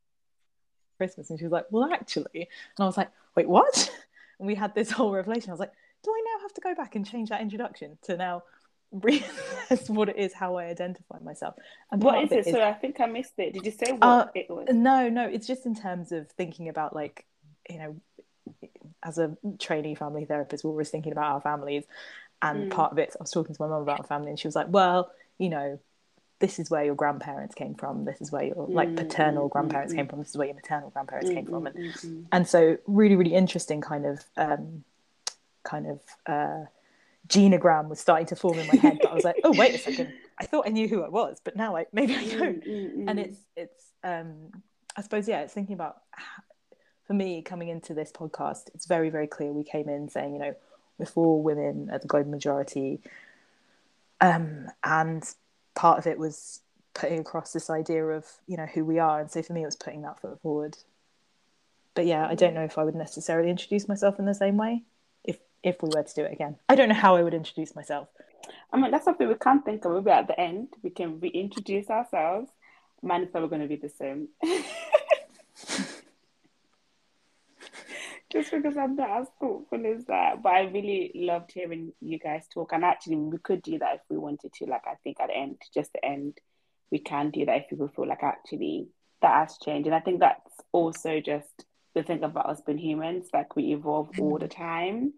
christmas 0.97 1.31
and 1.31 1.39
she 1.39 1.45
was 1.45 1.53
like 1.53 1.67
well 1.71 1.93
actually 1.93 2.27
and 2.35 2.49
i 2.81 2.85
was 2.85 2.97
like 2.97 3.11
wait 3.37 3.49
what 3.49 3.91
and 4.39 4.47
we 4.47 4.55
had 4.55 4.75
this 4.75 4.91
whole 4.91 5.13
revelation. 5.13 5.51
I 5.51 5.53
was 5.53 5.61
like, 5.61 5.73
do 6.03 6.11
I 6.11 6.23
now 6.25 6.43
have 6.43 6.55
to 6.55 6.61
go 6.61 6.75
back 6.75 6.95
and 6.95 7.07
change 7.07 7.31
that 7.31 7.41
introduction 7.41 7.99
to 8.03 8.17
now 8.17 8.43
realize 8.93 9.27
what 9.89 10.09
it 10.09 10.17
is, 10.17 10.33
how 10.33 10.57
I 10.57 10.67
identify 10.67 11.19
myself? 11.21 11.55
And 11.91 12.03
what 12.03 12.23
is 12.25 12.33
it? 12.33 12.47
Is, 12.47 12.53
so 12.53 12.63
I 12.63 12.73
think 12.73 13.01
I 13.01 13.07
missed 13.07 13.35
it. 13.39 13.53
Did 13.53 13.65
you 13.65 13.73
say 13.73 13.93
what 13.93 14.03
uh, 14.03 14.27
it 14.35 14.47
was? 14.49 14.69
No, 14.71 15.09
no, 15.09 15.25
it's 15.25 15.47
just 15.47 15.67
in 15.67 15.75
terms 15.75 16.13
of 16.13 16.31
thinking 16.31 16.69
about 16.69 16.95
like, 16.95 17.27
you 17.69 17.79
know, 17.79 17.97
as 19.03 19.19
a 19.19 19.37
trainee 19.59 19.95
family 19.95 20.25
therapist, 20.25 20.65
we're 20.65 20.71
always 20.71 20.91
thinking 20.91 21.13
about 21.13 21.33
our 21.33 21.41
families. 21.41 21.85
And 22.43 22.71
mm. 22.71 22.75
part 22.75 22.93
of 22.93 22.99
it, 22.99 23.15
I 23.19 23.23
was 23.23 23.31
talking 23.31 23.55
to 23.55 23.63
my 23.63 23.69
mum 23.69 23.83
about 23.83 24.01
our 24.01 24.07
family, 24.07 24.31
and 24.31 24.39
she 24.39 24.47
was 24.47 24.55
like, 24.55 24.69
"Well, 24.69 25.11
you 25.39 25.49
know, 25.49 25.79
this 26.39 26.59
is 26.59 26.71
where 26.71 26.85
your 26.85 26.95
grandparents 26.95 27.55
came 27.55 27.75
from. 27.75 28.05
This 28.05 28.21
is 28.21 28.31
where 28.31 28.45
your 28.45 28.67
like 28.69 28.95
paternal 28.95 29.49
mm, 29.49 29.53
grandparents 29.53 29.93
came 29.93 30.07
from. 30.07 30.21
This 30.21 30.31
is 30.31 30.37
where 30.37 30.47
your 30.47 30.55
maternal 30.55 30.91
grandparents 30.91 31.31
came 31.31 31.47
from." 31.47 31.67
And 31.67 32.27
and 32.31 32.47
so 32.47 32.79
really, 32.87 33.17
really 33.17 33.35
interesting 33.35 33.81
kind 33.81 34.07
of 34.07 34.25
um, 34.37 34.85
kind 35.65 35.87
of 35.87 36.01
uh, 36.27 36.65
genogram 37.29 37.89
was 37.89 38.01
starting 38.01 38.27
to 38.27 38.37
form 38.37 38.59
in 38.59 38.67
my 38.69 38.77
head. 38.77 38.99
But 39.03 39.11
I 39.11 39.15
was 39.15 39.25
like, 39.25 39.41
"Oh, 39.43 39.57
wait 39.57 39.75
a 39.75 39.79
second! 39.79 40.13
I 40.39 40.47
thought 40.47 40.67
I 40.67 40.71
knew 40.71 40.87
who 40.87 41.03
I 41.03 41.09
was, 41.09 41.41
but 41.43 41.57
now 41.57 41.77
I 41.77 41.87
maybe 41.93 42.15
I 42.15 42.25
don't." 42.29 42.65
And 43.09 43.19
it's 43.19 43.39
it's 43.57 43.93
um, 44.05 44.63
I 44.97 45.03
suppose 45.03 45.29
yeah, 45.29 45.41
it's 45.41 45.53
thinking 45.53 45.75
about 45.75 45.99
for 47.09 47.15
me 47.15 47.43
coming 47.43 47.69
into 47.69 47.95
this 47.95 48.13
podcast. 48.13 48.69
It's 48.75 48.87
very 48.87 49.11
very 49.11 49.27
clear 49.27 49.51
we 49.51 49.65
came 49.65 49.89
in 49.89 50.09
saying 50.09 50.35
you 50.35 50.39
know 50.39 50.55
we're 50.99 51.07
four 51.07 51.43
women 51.43 51.89
at 51.91 52.03
the 52.03 52.09
global 52.09 52.31
majority, 52.31 53.01
um, 54.21 54.69
and 54.85 55.25
part 55.75 55.99
of 55.99 56.07
it 56.07 56.19
was 56.19 56.61
putting 56.95 57.21
across 57.21 57.53
this 57.53 57.71
idea 57.71 58.05
of 58.05 58.27
you 58.47 58.57
know 58.57 58.67
who 58.67 58.85
we 58.85 59.01
are, 59.01 59.21
and 59.21 59.31
so 59.31 59.43
for 59.43 59.55
me 59.55 59.63
it 59.63 59.67
was 59.67 59.77
putting 59.77 60.03
that 60.03 60.21
foot 60.21 60.41
forward. 60.41 60.77
But 61.95 62.07
yeah, 62.07 62.29
I 62.29 62.37
don't 62.37 62.55
know 62.55 62.63
if 62.63 62.79
I 62.79 62.85
would 62.85 62.95
necessarily 62.95 63.51
introduce 63.51 63.89
myself 63.89 64.21
in 64.21 64.27
the 64.27 64.35
same 64.35 64.57
way 64.57 64.85
if 65.25 65.39
if 65.65 65.83
we 65.83 65.89
were 65.93 66.03
to 66.03 66.15
do 66.15 66.23
it 66.23 66.33
again. 66.33 66.57
I 66.69 66.77
don't 66.77 66.91
know 66.91 66.95
how 66.95 67.17
I 67.17 67.23
would 67.23 67.35
introduce 67.35 67.75
myself. 67.75 68.09
I 68.73 68.79
mean, 68.79 68.91
that's 68.91 69.05
something 69.05 69.27
we 69.27 69.35
can't 69.35 69.65
think 69.65 69.85
of. 69.85 69.93
Maybe 69.93 70.11
at 70.11 70.29
the 70.29 70.39
end 70.39 70.69
we 70.83 70.91
can 70.91 71.19
reintroduce 71.19 71.89
ourselves 71.89 72.51
Mine 73.03 73.23
is 73.23 73.29
probably 73.31 73.49
going 73.49 73.63
to 73.63 73.69
be 73.69 73.77
the 73.77 73.89
same. 73.89 74.29
Just 78.31 78.51
because 78.51 78.77
I'm 78.77 78.97
not 78.97 79.23
as 79.23 79.29
thoughtful 79.41 79.87
as 79.87 80.05
that. 80.05 80.43
But 80.43 80.53
I 80.53 80.63
really 80.65 81.13
loved 81.15 81.53
hearing 81.53 81.93
you 82.01 82.19
guys 82.19 82.47
talk. 82.53 82.73
And 82.73 82.85
actually, 82.85 83.17
we 83.17 83.39
could 83.39 83.63
do 83.63 83.79
that 83.79 83.95
if 83.95 84.01
we 84.11 84.19
wanted 84.19 84.53
to. 84.55 84.67
Like, 84.67 84.87
I 84.87 84.95
think 85.03 85.19
at 85.21 85.29
the 85.29 85.37
end, 85.37 85.57
just 85.73 85.93
the 85.95 86.05
end, 86.05 86.39
we 86.91 86.99
can 86.99 87.31
do 87.31 87.47
that 87.47 87.57
if 87.57 87.69
people 87.71 87.89
feel 87.89 88.07
like 88.07 88.23
actually 88.23 88.89
that 89.23 89.35
has 89.35 89.57
changed. 89.59 89.87
And 89.87 89.95
I 89.95 90.01
think 90.01 90.21
that's 90.21 90.53
also 90.73 91.21
just 91.21 91.65
the 91.95 92.03
thing 92.03 92.23
about 92.23 92.51
us 92.51 92.61
being 92.61 92.79
humans. 92.79 93.29
Like, 93.33 93.57
we 93.57 93.73
evolve 93.73 94.11
all 94.21 94.39
the 94.39 94.49
time. 94.49 95.15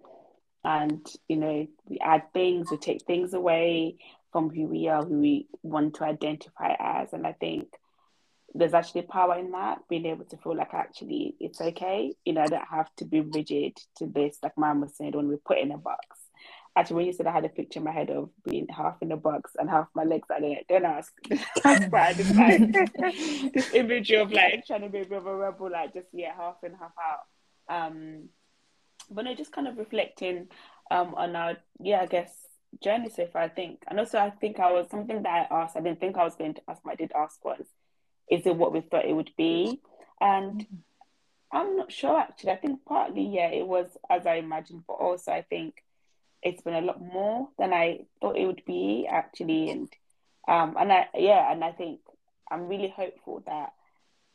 And, 0.62 1.04
you 1.26 1.36
know, 1.36 1.66
we 1.86 1.98
add 2.00 2.32
things, 2.32 2.70
we 2.70 2.76
take 2.76 3.06
things 3.06 3.34
away 3.34 3.96
from 4.30 4.50
who 4.50 4.66
we 4.66 4.86
are, 4.88 5.04
who 5.04 5.18
we 5.18 5.48
want 5.62 5.94
to 5.94 6.04
identify 6.04 6.74
as. 6.78 7.12
And 7.12 7.26
I 7.26 7.32
think 7.32 7.68
there's 8.54 8.74
actually 8.74 9.02
power 9.02 9.38
in 9.38 9.52
that, 9.52 9.80
being 9.88 10.06
able 10.06 10.24
to 10.24 10.36
feel 10.36 10.56
like 10.56 10.74
actually 10.74 11.36
it's 11.38 11.60
okay. 11.60 12.12
You 12.24 12.32
know, 12.32 12.42
I 12.42 12.46
don't 12.46 12.68
have 12.68 12.94
to 12.96 13.04
be 13.04 13.20
rigid 13.20 13.76
to 13.98 14.06
this, 14.06 14.38
like 14.42 14.56
mom 14.56 14.80
was 14.80 14.96
saying, 14.96 15.12
when 15.12 15.28
we 15.28 15.36
put 15.36 15.58
in 15.58 15.72
a 15.72 15.78
box. 15.78 16.04
Actually, 16.76 16.96
when 16.96 17.06
you 17.06 17.12
said 17.12 17.26
I 17.26 17.32
had 17.32 17.44
a 17.44 17.48
picture 17.48 17.80
in 17.80 17.84
my 17.84 17.90
head 17.90 18.10
of 18.10 18.30
being 18.44 18.68
half 18.68 19.02
in 19.02 19.10
a 19.10 19.16
box 19.16 19.52
and 19.58 19.68
half 19.68 19.88
my 19.94 20.04
legs 20.04 20.28
I 20.30 20.40
don't, 20.40 20.68
don't 20.68 20.84
ask. 20.84 21.12
That's 21.62 21.86
why 21.86 22.08
I 22.08 22.12
just 22.14 22.34
like 22.34 23.52
this 23.54 23.74
image 23.74 24.12
of 24.12 24.32
like 24.32 24.66
trying 24.66 24.82
to 24.82 24.88
be 24.88 25.00
a 25.00 25.04
bit 25.04 25.18
of 25.18 25.26
a 25.26 25.34
rebel, 25.34 25.70
like 25.70 25.94
just 25.94 26.08
yeah, 26.12 26.34
half 26.36 26.56
in, 26.62 26.72
half 26.72 26.92
out. 26.98 27.86
Um, 27.86 28.28
but 29.10 29.24
no, 29.24 29.34
just 29.34 29.52
kind 29.52 29.66
of 29.66 29.78
reflecting 29.78 30.48
um 30.92 31.14
on 31.16 31.34
our 31.34 31.56
yeah, 31.80 32.00
I 32.02 32.06
guess 32.06 32.32
journey 32.82 33.10
so 33.10 33.26
far, 33.26 33.42
I 33.42 33.48
think. 33.48 33.82
And 33.88 33.98
also, 33.98 34.18
I 34.18 34.30
think 34.30 34.60
I 34.60 34.70
was 34.72 34.88
something 34.90 35.22
that 35.22 35.48
I 35.50 35.62
asked, 35.62 35.76
I 35.76 35.80
didn't 35.80 36.00
think 36.00 36.16
I 36.16 36.24
was 36.24 36.36
going 36.36 36.54
to 36.54 36.62
ask, 36.68 36.80
but 36.84 36.92
I 36.92 36.96
did 36.96 37.12
ask 37.16 37.44
was, 37.44 37.66
is 38.30 38.46
it 38.46 38.56
what 38.56 38.72
we 38.72 38.80
thought 38.80 39.04
it 39.04 39.14
would 39.14 39.32
be? 39.36 39.80
And 40.20 40.66
I'm 41.52 41.76
not 41.76 41.92
sure 41.92 42.18
actually. 42.18 42.52
I 42.52 42.56
think 42.56 42.84
partly, 42.86 43.26
yeah, 43.26 43.48
it 43.48 43.66
was 43.66 43.86
as 44.08 44.26
I 44.26 44.36
imagined, 44.36 44.84
but 44.86 44.94
also 44.94 45.32
I 45.32 45.42
think 45.42 45.82
it's 46.42 46.62
been 46.62 46.74
a 46.74 46.80
lot 46.80 47.00
more 47.00 47.48
than 47.58 47.72
I 47.72 48.00
thought 48.20 48.36
it 48.36 48.46
would 48.46 48.62
be 48.66 49.06
actually. 49.10 49.70
And, 49.70 49.88
um, 50.48 50.76
and 50.78 50.92
I, 50.92 51.08
yeah, 51.14 51.50
and 51.50 51.62
I 51.64 51.72
think 51.72 52.00
I'm 52.50 52.68
really 52.68 52.92
hopeful 52.94 53.42
that, 53.46 53.72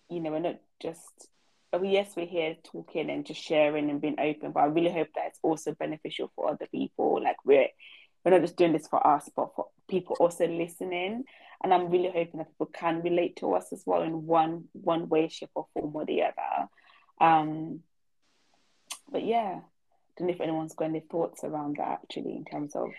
you 0.09 0.19
know, 0.19 0.31
we're 0.31 0.39
not 0.39 0.59
just 0.81 1.29
oh, 1.75 1.83
yes, 1.83 2.13
we're 2.15 2.25
here 2.25 2.55
talking 2.63 3.09
and 3.09 3.25
just 3.25 3.41
sharing 3.41 3.89
and 3.89 4.01
being 4.01 4.19
open, 4.19 4.51
but 4.51 4.61
I 4.61 4.65
really 4.67 4.91
hope 4.91 5.09
that 5.15 5.27
it's 5.27 5.39
also 5.41 5.73
beneficial 5.73 6.31
for 6.35 6.49
other 6.49 6.67
people. 6.71 7.21
Like 7.21 7.37
we're 7.43 7.67
we're 8.23 8.31
not 8.31 8.41
just 8.41 8.55
doing 8.55 8.73
this 8.73 8.87
for 8.87 9.05
us, 9.05 9.29
but 9.35 9.53
for 9.55 9.67
people 9.87 10.15
also 10.19 10.47
listening. 10.47 11.25
And 11.63 11.73
I'm 11.73 11.89
really 11.89 12.11
hoping 12.13 12.37
that 12.37 12.49
people 12.49 12.67
can 12.67 13.01
relate 13.01 13.37
to 13.37 13.53
us 13.53 13.71
as 13.71 13.83
well 13.85 14.01
in 14.03 14.25
one 14.25 14.65
one 14.73 15.09
way, 15.09 15.29
shape, 15.29 15.51
or 15.55 15.67
form 15.73 15.95
or 15.95 16.05
the 16.05 16.23
other. 16.23 16.69
Um, 17.19 17.81
but 19.11 19.25
yeah, 19.25 19.59
I 19.59 20.11
don't 20.17 20.27
know 20.27 20.33
if 20.33 20.41
anyone's 20.41 20.75
got 20.75 20.85
any 20.85 20.99
thoughts 20.99 21.43
around 21.43 21.77
that 21.77 21.99
actually 22.03 22.35
in 22.35 22.45
terms 22.45 22.75
of 22.75 22.89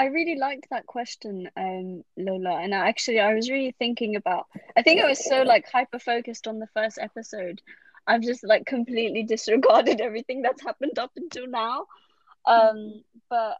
I 0.00 0.06
really 0.06 0.36
liked 0.36 0.68
that 0.70 0.86
question, 0.86 1.50
um, 1.58 2.04
Lola. 2.16 2.58
And 2.58 2.74
I 2.74 2.88
actually, 2.88 3.20
I 3.20 3.34
was 3.34 3.50
really 3.50 3.74
thinking 3.78 4.16
about. 4.16 4.46
I 4.74 4.82
think 4.82 5.02
I 5.02 5.06
was 5.06 5.22
so 5.22 5.42
like 5.42 5.66
hyper 5.70 5.98
focused 5.98 6.46
on 6.46 6.58
the 6.58 6.68
first 6.68 6.98
episode. 6.98 7.60
I've 8.06 8.22
just 8.22 8.42
like 8.42 8.64
completely 8.64 9.24
disregarded 9.24 10.00
everything 10.00 10.40
that's 10.40 10.62
happened 10.62 10.98
up 10.98 11.10
until 11.16 11.46
now. 11.46 11.84
Um, 12.46 13.02
but 13.28 13.58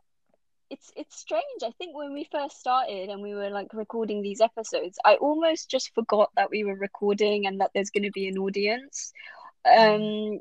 it's 0.71 0.93
it's 0.97 1.17
strange. 1.17 1.62
I 1.65 1.73
think 1.73 1.97
when 1.97 2.12
we 2.12 2.29
first 2.31 2.59
started 2.59 3.11
and 3.11 3.23
we 3.23 3.35
were 3.35 3.50
like 3.50 3.75
recording 3.75 4.23
these 4.23 4.41
episodes, 4.41 4.99
I 5.05 5.17
almost 5.17 5.71
just 5.71 5.95
forgot 5.95 6.31
that 6.37 6.50
we 6.50 6.65
were 6.65 6.77
recording 6.77 7.47
and 7.47 7.61
that 7.61 7.73
there's 7.75 7.91
going 7.91 8.05
to 8.05 8.12
be 8.12 8.29
an 8.29 8.39
audience. 8.39 9.12
Um, 9.67 10.39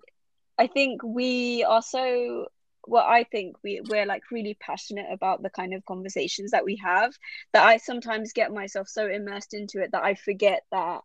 I 0.58 0.68
think 0.68 1.02
we 1.04 1.64
are 1.64 1.82
so 1.82 2.48
well 2.88 3.06
i 3.08 3.24
think 3.24 3.56
we, 3.64 3.82
we're 3.90 4.06
like 4.06 4.24
really 4.32 4.58
passionate 4.60 5.08
about 5.12 5.44
the 5.44 5.50
kind 5.50 5.74
of 5.74 5.86
conversations 5.86 6.52
that 6.52 6.66
we 6.66 6.78
have 6.78 7.14
that 7.54 7.66
i 7.66 7.78
sometimes 7.78 8.34
get 8.34 8.54
myself 8.54 8.88
so 8.88 9.08
immersed 9.08 9.54
into 9.54 9.82
it 9.82 9.92
that 9.92 10.04
i 10.04 10.16
forget 10.16 10.64
that 10.72 11.02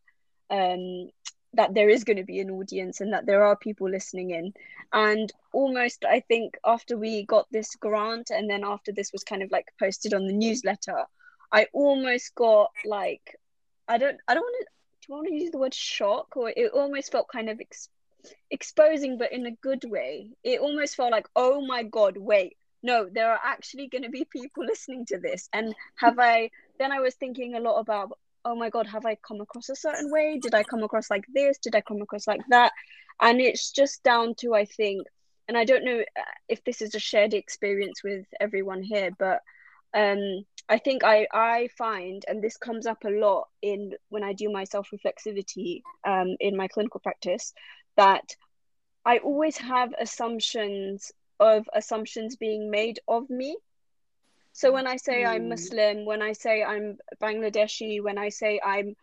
um 0.51 1.09
that 1.57 1.75
there 1.75 1.89
is 1.89 2.05
going 2.05 2.17
to 2.17 2.25
be 2.25 2.41
an 2.41 2.51
audience 2.51 3.01
and 3.01 3.13
that 3.13 3.27
there 3.27 3.45
are 3.45 3.57
people 3.57 3.89
listening 3.89 4.31
in. 4.31 4.53
And 4.93 5.33
almost 5.55 6.05
i 6.05 6.21
think 6.21 6.59
after 6.67 6.99
we 6.99 7.25
got 7.25 7.47
this 7.51 7.77
grant 7.77 8.31
and 8.31 8.51
then 8.51 8.65
after 8.65 8.93
this 8.93 9.13
was 9.13 9.23
kind 9.23 9.43
of 9.43 9.51
like 9.53 9.67
posted 9.79 10.13
on 10.13 10.27
the 10.27 10.33
newsletter 10.33 11.05
i 11.53 11.67
almost 11.73 12.35
got 12.35 12.73
like 12.85 13.39
i 13.87 13.97
don't 13.97 14.19
i 14.27 14.35
don't 14.35 14.43
want 14.43 14.57
to 14.61 14.67
do 15.07 15.13
you 15.13 15.15
want 15.17 15.29
to 15.29 15.35
use 15.35 15.51
the 15.51 15.59
word 15.59 15.75
shock? 15.75 16.35
Or 16.37 16.49
it 16.49 16.73
almost 16.73 17.13
felt 17.13 17.29
kind 17.29 17.51
of 17.51 17.61
ex- 17.61 17.91
exposing 18.51 19.19
but 19.19 19.33
in 19.33 19.45
a 19.45 19.51
good 19.51 19.85
way. 19.85 20.31
It 20.43 20.61
almost 20.61 20.97
felt 20.97 21.13
like 21.13 21.29
oh 21.37 21.65
my 21.67 21.83
god 21.83 22.17
wait 22.17 22.57
no 22.83 23.09
there 23.13 23.31
are 23.31 23.41
actually 23.45 23.89
going 23.89 24.05
to 24.05 24.11
be 24.11 24.25
people 24.25 24.65
listening 24.67 25.05
to 25.07 25.19
this. 25.19 25.49
And 25.53 25.75
have 25.97 26.19
i 26.19 26.51
then 26.79 26.91
i 26.91 27.01
was 27.01 27.15
thinking 27.15 27.55
a 27.55 27.61
lot 27.61 27.81
about 27.81 28.19
oh 28.45 28.55
my 28.55 28.71
god 28.71 28.87
have 28.87 29.07
i 29.07 29.17
come 29.27 29.41
across 29.41 29.69
a 29.69 29.77
certain 29.77 30.11
way? 30.11 30.39
Did 30.41 30.55
i 30.55 30.63
come 30.63 30.83
across 30.83 31.11
like 31.11 31.25
this? 31.33 31.59
Did 31.59 31.75
i 31.75 31.81
come 31.81 32.03
across 32.03 32.27
like 32.27 32.43
that? 32.51 32.73
And 33.21 33.41
it's 33.41 33.71
just 33.71 34.03
down 34.03 34.35
to 34.37 34.55
i 34.55 34.65
think 34.65 35.07
and 35.47 35.57
i 35.57 35.65
don't 35.65 35.85
know 35.85 36.01
uh, 36.01 36.23
if 36.49 36.65
this 36.65 36.83
is 36.83 36.95
a 36.95 36.99
shared 36.99 37.35
experience 37.35 38.03
with 38.03 38.25
everyone 38.41 38.83
here 38.83 39.11
but 39.19 39.41
um, 39.95 40.45
I 40.69 40.79
think 40.79 41.05
I 41.05 41.27
I 41.33 41.69
find, 41.79 42.25
and 42.27 42.43
this 42.43 42.57
comes 42.57 42.87
up 42.87 43.05
a 43.05 43.11
lot 43.11 43.49
in 43.63 43.93
when 44.09 44.25
I 44.25 44.33
do 44.33 44.51
my 44.51 44.65
self 44.65 44.89
reflexivity 44.91 45.83
um, 46.05 46.37
in 46.41 46.57
my 46.57 46.69
clinical 46.69 47.01
practice, 47.01 47.53
that 47.97 48.35
I 49.05 49.19
always 49.19 49.57
have 49.59 49.95
assumptions 49.99 51.13
of 51.39 51.69
assumptions 51.75 52.37
being 52.37 52.71
made 52.71 52.99
of 53.07 53.31
me. 53.31 53.57
So 54.55 54.71
when 54.73 54.87
I 54.87 54.97
say 54.97 55.25
mm. 55.25 55.29
I'm 55.29 55.49
Muslim, 55.49 56.05
when 56.05 56.23
I 56.23 56.33
say 56.33 56.63
I'm 56.63 56.99
Bangladeshi, 57.21 58.01
when 58.01 58.19
I 58.19 58.29
say 58.29 58.61
I'm 58.65 58.95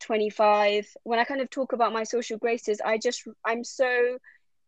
25, 0.00 0.88
when 1.02 1.18
I 1.18 1.24
kind 1.24 1.42
of 1.42 1.50
talk 1.50 1.74
about 1.74 1.92
my 1.92 2.04
social 2.04 2.38
graces, 2.38 2.80
I 2.82 2.96
just 2.96 3.22
I'm 3.44 3.62
so 3.62 4.18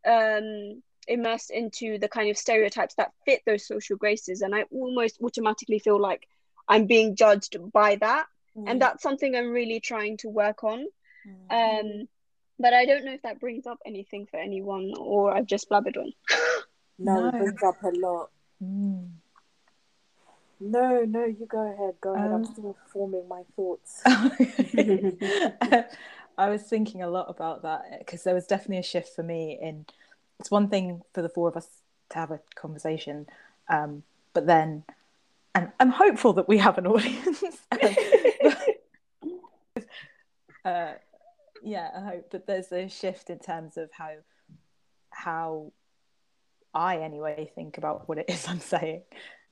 um, 0.06 0.82
immersed 1.08 1.50
into 1.50 1.98
the 1.98 2.08
kind 2.08 2.28
of 2.28 2.36
stereotypes 2.36 2.94
that 2.96 3.12
fit 3.24 3.40
those 3.46 3.66
social 3.66 3.96
graces, 3.96 4.42
and 4.42 4.54
I 4.54 4.64
almost 4.70 5.18
automatically 5.22 5.78
feel 5.78 5.98
like 5.98 6.28
I'm 6.68 6.84
being 6.84 7.16
judged 7.16 7.56
by 7.72 7.96
that, 7.96 8.26
mm. 8.54 8.64
and 8.66 8.82
that's 8.82 9.02
something 9.02 9.34
I'm 9.34 9.50
really 9.50 9.80
trying 9.80 10.18
to 10.18 10.28
work 10.28 10.62
on. 10.62 10.86
Mm. 11.26 11.80
Um, 11.80 12.08
but 12.58 12.74
I 12.74 12.84
don't 12.84 13.06
know 13.06 13.14
if 13.14 13.22
that 13.22 13.40
brings 13.40 13.66
up 13.66 13.78
anything 13.86 14.26
for 14.26 14.38
anyone 14.38 14.92
or 14.98 15.34
I've 15.34 15.46
just 15.46 15.70
blabbered 15.70 15.96
on. 15.96 16.12
no, 16.98 17.20
no, 17.20 17.28
it 17.28 17.32
brings 17.32 17.62
up 17.62 17.82
a 17.82 17.96
lot. 17.96 18.28
Mm. 18.62 19.08
No, 20.60 21.04
no, 21.04 21.24
you 21.24 21.46
go 21.46 21.72
ahead. 21.72 21.94
Go 22.00 22.14
ahead. 22.14 22.32
Um, 22.32 22.34
I'm 22.34 22.44
still 22.44 22.76
forming 22.92 23.28
my 23.28 23.42
thoughts. 23.54 24.02
I 26.38 26.50
was 26.50 26.62
thinking 26.62 27.02
a 27.02 27.08
lot 27.08 27.26
about 27.28 27.62
that 27.62 27.98
because 27.98 28.22
there 28.24 28.34
was 28.34 28.46
definitely 28.46 28.78
a 28.78 28.82
shift 28.82 29.14
for 29.14 29.22
me 29.22 29.58
in 29.60 29.86
it's 30.38 30.50
one 30.50 30.68
thing 30.68 31.02
for 31.12 31.22
the 31.22 31.28
four 31.28 31.48
of 31.48 31.56
us 31.56 31.68
to 32.10 32.18
have 32.18 32.30
a 32.30 32.40
conversation, 32.54 33.26
um, 33.68 34.02
but 34.32 34.46
then, 34.46 34.84
and 35.54 35.72
I'm 35.80 35.90
hopeful 35.90 36.32
that 36.34 36.48
we 36.48 36.58
have 36.58 36.78
an 36.78 36.86
audience. 36.88 37.42
uh, 40.64 40.92
yeah, 41.62 41.90
I 41.96 42.00
hope. 42.00 42.28
But 42.30 42.46
there's 42.46 42.70
a 42.72 42.88
shift 42.88 43.30
in 43.30 43.38
terms 43.40 43.76
of 43.76 43.90
how 43.92 44.12
how 45.10 45.72
I 46.72 46.98
anyway 46.98 47.50
think 47.54 47.78
about 47.78 48.08
what 48.08 48.18
it 48.18 48.26
is 48.28 48.46
I'm 48.46 48.60
saying, 48.60 49.02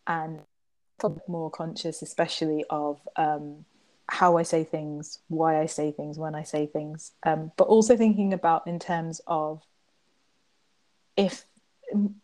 and 0.06 0.40
more 1.28 1.50
conscious, 1.50 2.02
especially 2.02 2.64
of 2.70 3.00
um, 3.16 3.64
how 4.08 4.36
I 4.36 4.42
say 4.42 4.64
things, 4.64 5.18
why 5.28 5.60
I 5.60 5.66
say 5.66 5.90
things, 5.90 6.18
when 6.18 6.34
I 6.34 6.42
say 6.42 6.66
things, 6.66 7.12
um, 7.24 7.52
but 7.56 7.66
also 7.66 7.96
thinking 7.96 8.32
about 8.32 8.66
in 8.66 8.78
terms 8.78 9.20
of 9.26 9.62
if 11.16 11.44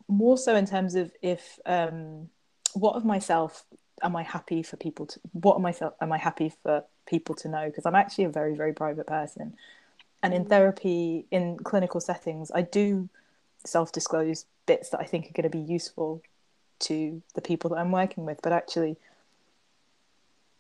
more 0.09 0.37
so 0.37 0.55
in 0.55 0.67
terms 0.67 0.95
of 0.95 1.13
if 1.23 1.59
um, 1.67 2.29
what 2.75 2.97
of 2.97 3.05
myself 3.05 3.65
am 4.03 4.17
I 4.17 4.23
happy 4.23 4.63
for 4.63 4.77
people 4.77 5.07
to 5.07 5.21
what 5.33 5.57
am 5.57 5.67
I 5.67 5.75
am 6.01 6.13
I 6.13 6.19
happy 6.19 6.53
for 6.63 6.85
people 7.07 7.35
to 7.37 7.49
know? 7.49 7.67
Because 7.67 7.87
I'm 7.87 7.95
actually 7.95 8.25
a 8.25 8.31
very 8.31 8.55
very 8.55 8.73
private 8.73 9.07
person. 9.07 9.55
And 10.23 10.33
in 10.33 10.45
mm. 10.45 10.49
therapy 10.49 11.27
in 11.31 11.59
clinical 11.59 12.01
settings 12.01 12.51
I 12.55 12.63
do 12.63 13.09
self 13.65 13.93
disclose 13.93 14.47
bits 14.67 14.91
that 14.91 15.01
I 15.01 15.05
think 15.05 15.27
are 15.27 15.33
going 15.33 15.51
to 15.51 15.57
be 15.57 15.73
useful 15.73 16.23
to 16.83 17.23
the 17.35 17.41
people 17.41 17.71
that 17.71 17.77
I'm 17.77 17.93
working 17.93 18.25
with 18.25 18.41
but 18.43 18.53
actually 18.53 18.97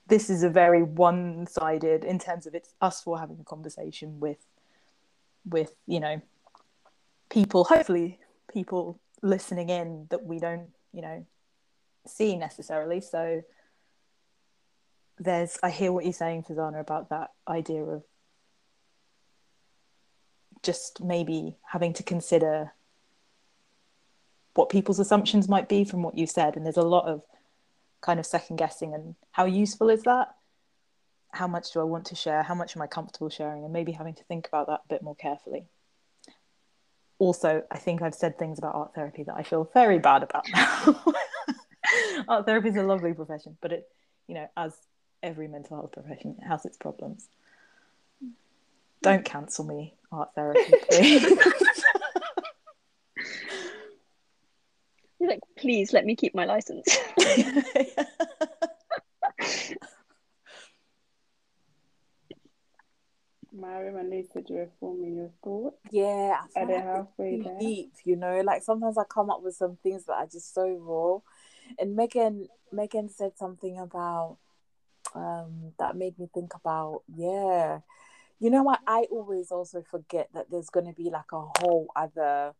this 0.06 0.28
is 0.28 0.42
a 0.42 0.50
very 0.50 0.82
one 0.82 1.46
sided 1.46 2.04
in 2.04 2.18
terms 2.18 2.46
of 2.46 2.54
it's 2.54 2.74
us 2.80 3.00
for 3.02 3.18
having 3.18 3.38
a 3.40 3.44
conversation 3.44 4.20
with 4.20 4.38
with 5.44 5.72
you 5.86 6.00
know 6.00 6.20
people 7.30 7.64
hopefully 7.64 8.18
people 8.52 8.98
listening 9.22 9.68
in 9.70 10.06
that 10.10 10.24
we 10.24 10.38
don't 10.38 10.68
you 10.92 11.02
know 11.02 11.24
see 12.06 12.36
necessarily. 12.36 13.00
So 13.00 13.42
there's 15.18 15.58
i 15.62 15.70
hear 15.70 15.92
what 15.92 16.04
you're 16.04 16.12
saying 16.12 16.42
Fazana 16.42 16.80
about 16.80 17.10
that 17.10 17.30
idea 17.46 17.82
of 17.82 18.02
just 20.62 21.02
maybe 21.02 21.56
having 21.70 21.92
to 21.92 22.02
consider 22.02 22.72
what 24.54 24.68
people's 24.68 24.98
assumptions 24.98 25.48
might 25.48 25.68
be 25.68 25.84
from 25.84 26.02
what 26.02 26.16
you 26.16 26.26
said 26.26 26.56
and 26.56 26.64
there's 26.64 26.76
a 26.76 26.82
lot 26.82 27.06
of 27.06 27.22
kind 28.00 28.20
of 28.20 28.26
second 28.26 28.56
guessing 28.56 28.94
and 28.94 29.14
how 29.30 29.44
useful 29.44 29.88
is 29.88 30.02
that? 30.02 30.34
How 31.30 31.46
much 31.46 31.72
do 31.72 31.80
i 31.80 31.84
want 31.84 32.06
to 32.06 32.14
share? 32.14 32.42
How 32.42 32.54
much 32.54 32.76
am 32.76 32.82
i 32.82 32.86
comfortable 32.86 33.30
sharing? 33.30 33.64
And 33.64 33.72
maybe 33.72 33.92
having 33.92 34.14
to 34.14 34.24
think 34.24 34.46
about 34.48 34.66
that 34.66 34.80
a 34.84 34.88
bit 34.88 35.02
more 35.02 35.14
carefully. 35.14 35.64
Also 37.18 37.62
i 37.70 37.78
think 37.78 38.02
i've 38.02 38.14
said 38.14 38.38
things 38.38 38.58
about 38.58 38.74
art 38.74 38.94
therapy 38.94 39.22
that 39.22 39.36
i 39.36 39.42
feel 39.42 39.70
very 39.72 39.98
bad 39.98 40.22
about 40.22 40.44
now. 40.52 41.04
Art 42.28 42.46
therapy 42.46 42.68
is 42.68 42.76
a 42.76 42.82
lovely 42.82 43.12
profession 43.12 43.56
but 43.60 43.72
it 43.72 43.88
you 44.26 44.34
know 44.34 44.48
as 44.56 44.76
every 45.22 45.48
mental 45.48 45.76
health 45.76 45.92
profession 45.92 46.36
it 46.40 46.46
has 46.46 46.64
its 46.64 46.76
problems. 46.76 47.28
Don't 49.02 49.24
cancel 49.24 49.64
me 49.64 49.94
art 50.10 50.30
therapy 50.34 50.72
please 50.88 51.24
He's 55.22 55.30
like, 55.30 55.40
please 55.56 55.92
let 55.92 56.04
me 56.04 56.16
keep 56.16 56.34
my 56.34 56.46
license. 56.46 56.98
Mariam 63.52 63.98
and 63.98 64.10
Lisa, 64.10 64.40
do 64.40 64.54
you 64.54 64.68
forming 64.80 65.14
your 65.14 65.30
thoughts? 65.44 65.76
Yeah, 65.92 66.40
I 66.56 66.60
Are 66.60 66.66
they 66.66 66.80
halfway 66.80 67.40
there? 67.40 67.56
Deep, 67.60 67.92
you 68.02 68.16
know, 68.16 68.40
like 68.40 68.64
sometimes 68.64 68.98
I 68.98 69.04
come 69.04 69.30
up 69.30 69.44
with 69.44 69.54
some 69.54 69.78
things 69.84 70.06
that 70.06 70.14
are 70.14 70.26
just 70.26 70.52
so 70.52 70.68
raw. 70.80 71.20
And 71.78 71.94
Megan, 71.94 72.48
Megan 72.72 73.08
said 73.08 73.38
something 73.38 73.78
about 73.78 74.38
um 75.14 75.72
that 75.78 75.94
made 75.94 76.18
me 76.18 76.28
think 76.34 76.52
about 76.56 77.02
yeah. 77.14 77.78
You 78.40 78.50
know 78.50 78.64
what? 78.64 78.80
I 78.88 79.06
always 79.12 79.52
also 79.52 79.84
forget 79.88 80.30
that 80.34 80.50
there's 80.50 80.68
going 80.68 80.86
to 80.86 80.92
be 80.92 81.10
like 81.10 81.30
a 81.32 81.42
whole 81.60 81.86
other 81.94 82.54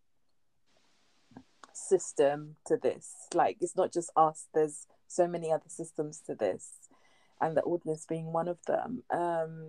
system 1.74 2.56
to 2.66 2.76
this. 2.76 3.26
Like 3.34 3.58
it's 3.60 3.76
not 3.76 3.92
just 3.92 4.10
us. 4.16 4.46
There's 4.54 4.86
so 5.06 5.26
many 5.26 5.52
other 5.52 5.68
systems 5.68 6.20
to 6.26 6.34
this, 6.34 6.70
and 7.40 7.56
the 7.56 7.62
audience 7.62 8.06
being 8.08 8.32
one 8.32 8.48
of 8.48 8.58
them. 8.66 9.02
Um, 9.10 9.66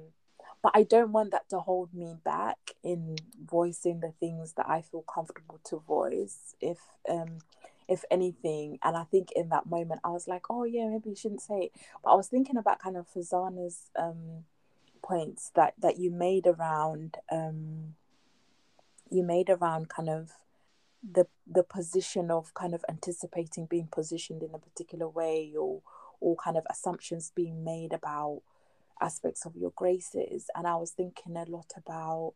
but 0.62 0.72
I 0.76 0.84
don't 0.84 1.12
want 1.12 1.32
that 1.32 1.50
to 1.50 1.60
hold 1.60 1.94
me 1.94 2.16
back 2.24 2.58
in 2.84 3.18
voicing 3.46 4.00
the 4.00 4.14
things 4.20 4.54
that 4.54 4.70
I 4.70 4.82
feel 4.82 5.02
comfortable 5.02 5.60
to 5.66 5.80
voice. 5.80 6.56
If 6.62 6.80
um, 7.10 7.40
if 7.88 8.06
anything, 8.10 8.80
and 8.82 8.96
I 8.96 9.04
think 9.04 9.32
in 9.36 9.50
that 9.50 9.66
moment 9.66 10.02
I 10.04 10.10
was 10.10 10.28
like, 10.28 10.46
oh 10.50 10.64
yeah, 10.64 10.88
maybe 10.88 11.10
you 11.10 11.16
shouldn't 11.16 11.42
say 11.42 11.64
it. 11.64 11.72
But 12.04 12.12
I 12.12 12.16
was 12.16 12.28
thinking 12.28 12.58
about 12.58 12.80
kind 12.80 12.98
of 12.98 13.08
Fazana's 13.08 13.90
um 13.98 14.46
points 15.02 15.52
that 15.56 15.74
that 15.78 16.00
you 16.00 16.10
made 16.10 16.48
around 16.48 17.18
um 17.30 17.96
you 19.10 19.22
made 19.22 19.50
around 19.50 19.90
kind 19.90 20.10
of 20.10 20.32
the 21.12 21.28
the 21.46 21.64
position 21.64 22.32
of 22.32 22.54
kind 22.54 22.74
of 22.74 22.84
anticipating 22.90 23.66
being 23.66 23.88
positioned 23.92 24.42
in 24.42 24.54
a 24.56 24.60
particular 24.60 25.08
way 25.08 25.54
or 25.58 25.82
or 26.20 26.36
kind 26.38 26.56
of 26.56 26.66
assumptions 26.70 27.32
being 27.36 27.64
made 27.64 27.92
about 27.92 28.42
aspects 29.02 29.46
of 29.46 29.56
your 29.56 29.72
graces. 29.76 30.50
And 30.56 30.66
i 30.68 30.76
was 30.76 30.92
thinking 30.92 31.36
a 31.36 31.46
lot 31.46 31.74
about 31.76 32.34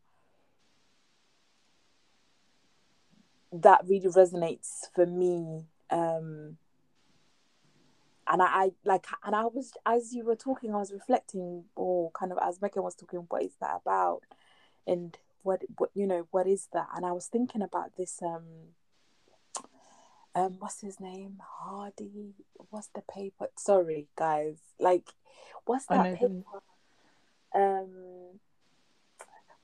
that 3.52 3.80
really 3.88 4.08
resonates 4.08 4.92
for 4.94 5.06
me 5.06 5.64
um 5.90 6.58
and 8.30 8.42
I, 8.42 8.46
I 8.46 8.70
like 8.84 9.06
and 9.24 9.34
I 9.34 9.46
was 9.46 9.72
as 9.86 10.12
you 10.12 10.24
were 10.24 10.36
talking 10.36 10.74
I 10.74 10.78
was 10.78 10.92
reflecting 10.92 11.64
or 11.74 12.10
kind 12.10 12.30
of 12.30 12.38
as 12.42 12.60
Megan 12.60 12.82
was 12.82 12.94
talking 12.94 13.20
what 13.28 13.42
is 13.42 13.54
that 13.60 13.80
about? 13.84 14.22
And 14.86 15.16
what 15.48 15.62
what 15.78 15.90
you 15.94 16.06
know 16.06 16.28
what 16.30 16.46
is 16.46 16.68
that? 16.74 16.88
And 16.94 17.06
i 17.06 17.12
was 17.12 17.26
thinking 17.26 17.62
about 17.62 17.96
this 17.96 18.20
um 18.22 18.44
um 20.34 20.56
what's 20.58 20.82
his 20.82 21.00
name? 21.00 21.40
Hardy? 21.60 22.34
What's 22.68 22.90
the 22.94 23.00
paper? 23.00 23.48
Sorry 23.56 24.08
guys. 24.16 24.58
Like 24.78 25.08
what's 25.64 25.86
that 25.86 26.18
paper? 26.18 26.60
um 27.54 28.38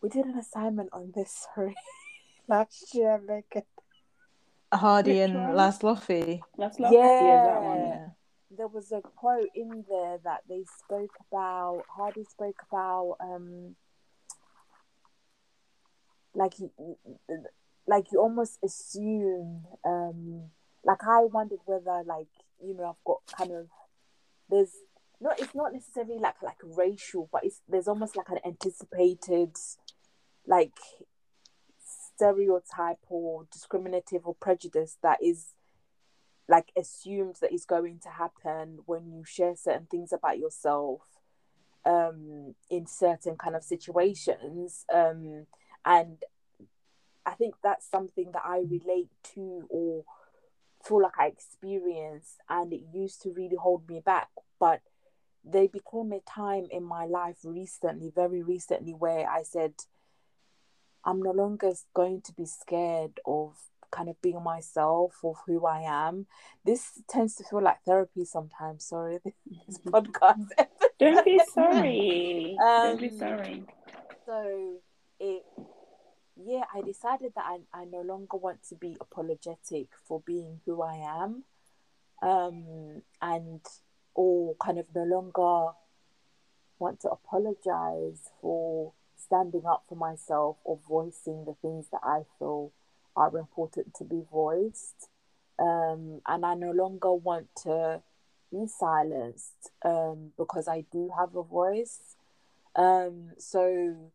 we 0.01 0.09
did 0.09 0.25
an 0.25 0.39
assignment 0.39 0.89
on 0.93 1.13
this 1.15 1.47
sorry 1.55 1.77
last 2.49 2.95
year 2.95 3.21
Megan. 3.29 3.69
hardy 4.73 5.21
and 5.21 5.35
Laszlo. 5.61 6.01
Last 6.57 6.93
yeah, 6.93 7.77
yeah. 7.77 8.09
There 8.57 8.69
was 8.69 8.91
a 8.93 9.03
quote 9.03 9.51
in 9.55 9.85
there 9.91 10.19
that 10.25 10.43
they 10.49 10.65
spoke 10.79 11.17
about 11.27 11.83
hardy 11.95 12.25
spoke 12.25 12.61
about 12.71 13.17
um 13.21 13.77
like 16.35 16.59
you, 16.59 16.71
like 17.87 18.07
you 18.13 18.21
almost 18.21 18.59
assume 18.65 19.65
um 19.85 20.45
like 20.85 21.03
i 21.05 21.21
wondered 21.21 21.61
whether 21.65 22.03
like 22.07 22.29
you 22.65 22.75
know 22.75 22.85
i've 22.85 23.05
got 23.05 23.21
kind 23.37 23.53
of 23.53 23.69
there's 24.51 24.73
not 25.21 25.39
it's 25.41 25.55
not 25.55 25.73
necessarily 25.73 26.19
like 26.19 26.43
like 26.43 26.59
racial 26.63 27.29
but 27.33 27.45
it's 27.45 27.61
there's 27.69 27.89
almost 27.89 28.17
like 28.17 28.29
an 28.29 28.39
anticipated 28.45 29.57
like 30.47 30.75
stereotype 32.15 32.99
or 33.09 33.47
discriminative 33.53 34.23
or 34.25 34.35
prejudice 34.35 34.99
that 35.03 35.19
is 35.23 35.55
like 36.49 36.71
assumed 36.77 37.37
that 37.41 37.53
is 37.53 37.65
going 37.65 37.99
to 37.99 38.11
happen 38.11 38.79
when 38.87 39.11
you 39.11 39.25
share 39.25 39.57
certain 39.57 39.87
things 39.91 40.13
about 40.13 40.39
yourself 40.39 41.01
um 41.87 42.55
in 42.71 42.87
certain 42.87 43.37
kind 43.37 43.57
of 43.57 43.63
situations 43.63 44.85
um 44.93 45.47
and 45.85 46.19
I 47.27 47.33
think 47.33 47.55
that's 47.63 47.89
something 47.89 48.33
that 48.33 48.43
I 48.45 48.59
relate 48.59 49.09
to 49.35 49.67
or 49.69 50.05
feel 50.85 51.03
like 51.03 51.19
I 51.19 51.27
experience, 51.27 52.37
and 52.49 52.73
it 52.73 52.83
used 52.93 53.23
to 53.23 53.31
really 53.31 53.57
hold 53.57 53.89
me 53.89 54.01
back. 54.01 54.29
But 54.61 54.81
there 55.45 55.69
became 55.69 56.13
a 56.13 56.21
time 56.21 56.69
in 56.71 56.85
my 56.85 57.07
life 57.07 57.39
recently, 57.45 58.13
very 58.15 58.43
recently, 58.43 58.93
where 58.93 59.29
I 59.29 59.43
said, 59.43 59.75
I'm 61.05 61.21
no 61.23 61.33
longer 61.33 61.73
going 61.95 62.23
to 62.23 62.33
be 62.33 62.47
scared 62.47 63.21
of 63.27 63.57
kind 63.91 64.09
of 64.09 64.21
being 64.21 64.43
myself 64.43 65.15
of 65.23 65.37
who 65.47 65.65
I 65.67 65.83
am. 65.83 66.27
This 66.65 67.01
tends 67.09 67.37
to 67.37 67.45
feel 67.45 67.63
like 67.63 67.83
therapy 67.87 68.25
sometimes. 68.25 68.87
Sorry, 68.87 69.19
this 69.67 69.79
podcast. 69.79 70.49
Don't 70.99 71.25
be 71.25 71.41
sorry. 71.53 72.57
Um, 72.63 72.83
Don't 72.83 73.01
be 73.01 73.17
sorry. 73.17 73.65
So 74.27 74.79
it 75.21 75.45
yeah, 76.37 76.65
I 76.75 76.83
decided 76.83 77.33
that 77.37 77.45
I, 77.45 77.59
I 77.73 77.85
no 77.85 78.01
longer 78.01 78.37
want 78.37 78.61
to 78.69 78.75
be 78.75 78.97
apologetic 79.01 79.89
for 80.07 80.23
being 80.27 80.61
who 80.67 80.83
I 80.83 80.97
am. 80.97 81.45
Um, 82.23 83.03
and 83.21 83.61
or 84.15 84.55
kind 84.57 84.79
of 84.79 84.87
no 84.95 85.03
longer 85.03 85.75
want 86.79 87.01
to 87.01 87.09
apologize 87.09 88.31
for 88.41 88.93
standing 89.17 89.63
up 89.67 89.85
for 89.89 89.97
myself 89.97 90.57
or 90.65 90.79
voicing 90.89 91.45
the 91.45 91.55
things 91.61 91.87
that 91.91 92.01
I 92.03 92.23
feel 92.39 92.73
are 93.17 93.37
important 93.37 93.95
to 93.95 94.05
be 94.05 94.23
voiced. 94.31 95.09
Um, 95.59 96.21
and 96.27 96.45
I 96.45 96.55
no 96.55 96.73
longer 96.73 97.13
want 97.13 97.49
to 97.63 98.03
be 98.51 98.67
silenced 98.67 99.71
um, 99.85 100.33
because 100.37 100.69
I 100.69 100.85
do 100.93 101.11
have 101.17 101.35
a 101.37 101.43
voice. 101.43 102.17
Um, 102.77 103.31
so 103.39 104.11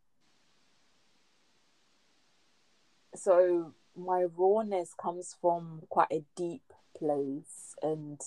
so 3.15 3.73
my 3.95 4.25
rawness 4.35 4.93
comes 4.93 5.35
from 5.41 5.83
quite 5.89 6.11
a 6.11 6.23
deep 6.35 6.73
place 6.97 7.75
and 7.81 8.21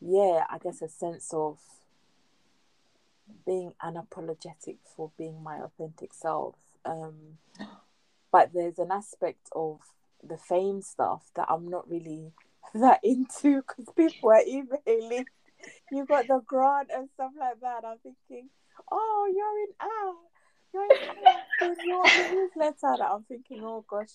yeah, 0.00 0.44
I 0.48 0.58
guess 0.62 0.80
a 0.82 0.88
sense 0.88 1.32
of 1.32 1.58
being 3.44 3.72
unapologetic 3.82 4.78
for 4.84 5.10
being 5.18 5.42
my 5.42 5.58
authentic 5.58 6.14
self. 6.14 6.56
Um, 6.84 7.38
but 8.30 8.52
there's 8.52 8.78
an 8.78 8.90
aspect 8.92 9.48
of 9.54 9.80
the 10.22 10.36
fame 10.36 10.82
stuff 10.82 11.30
that 11.36 11.46
I'm 11.48 11.68
not 11.68 11.88
really 11.90 12.32
that 12.74 13.00
into 13.02 13.62
because 13.62 13.86
people 13.96 14.30
are 14.30 14.42
emailing. 14.46 15.26
You 15.90 16.06
got 16.06 16.28
the 16.28 16.40
grant 16.46 16.90
and 16.94 17.08
stuff 17.14 17.32
like 17.38 17.60
that. 17.60 17.84
I'm 17.84 17.98
thinking, 17.98 18.50
oh, 18.92 19.32
you're 19.34 19.64
in 19.64 19.72
Oh, 20.74 20.88
the 21.60 22.48
newsletter. 22.56 23.02
I'm 23.02 23.24
thinking, 23.24 23.62
oh 23.64 23.84
gosh, 23.88 24.10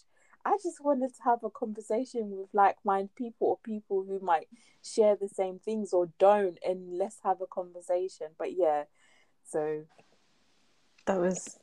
I 0.46 0.58
just 0.64 0.84
wanted 0.84 1.14
to 1.16 1.24
have 1.24 1.44
a 1.44 1.50
conversation 1.50 2.32
with 2.38 2.50
like-minded 2.54 3.16
people 3.16 3.48
or 3.48 3.58
people 3.64 4.06
who 4.08 4.20
might 4.20 4.48
share 4.84 5.16
the 5.16 5.28
same 5.28 5.60
things 5.60 5.94
or 5.94 6.10
don't, 6.20 6.58
and 6.66 6.98
let's 6.98 7.18
have 7.24 7.42
a 7.42 7.48
conversation. 7.48 8.28
But 8.38 8.54
yeah, 8.54 8.84
so 9.46 9.84
that 11.06 11.20
was 11.20 11.60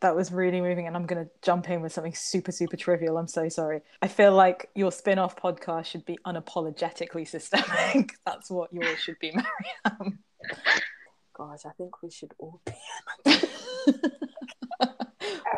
that 0.00 0.16
was 0.16 0.32
really 0.32 0.60
moving 0.60 0.86
and 0.86 0.96
i'm 0.96 1.06
going 1.06 1.24
to 1.24 1.30
jump 1.42 1.68
in 1.70 1.80
with 1.80 1.92
something 1.92 2.14
super 2.14 2.52
super 2.52 2.76
trivial 2.76 3.16
i'm 3.16 3.28
so 3.28 3.48
sorry 3.48 3.80
i 4.02 4.08
feel 4.08 4.32
like 4.32 4.68
your 4.74 4.92
spin-off 4.92 5.36
podcast 5.36 5.86
should 5.86 6.04
be 6.04 6.18
unapologetically 6.26 7.26
systemic 7.26 8.12
that's 8.26 8.50
what 8.50 8.72
yours 8.72 8.98
should 8.98 9.18
be 9.20 9.32
mariam 9.32 10.18
gosh 11.48 11.66
i 11.66 11.70
think 11.70 12.02
we 12.02 12.10
should 12.10 12.32
all 12.38 12.60
be 12.64 12.72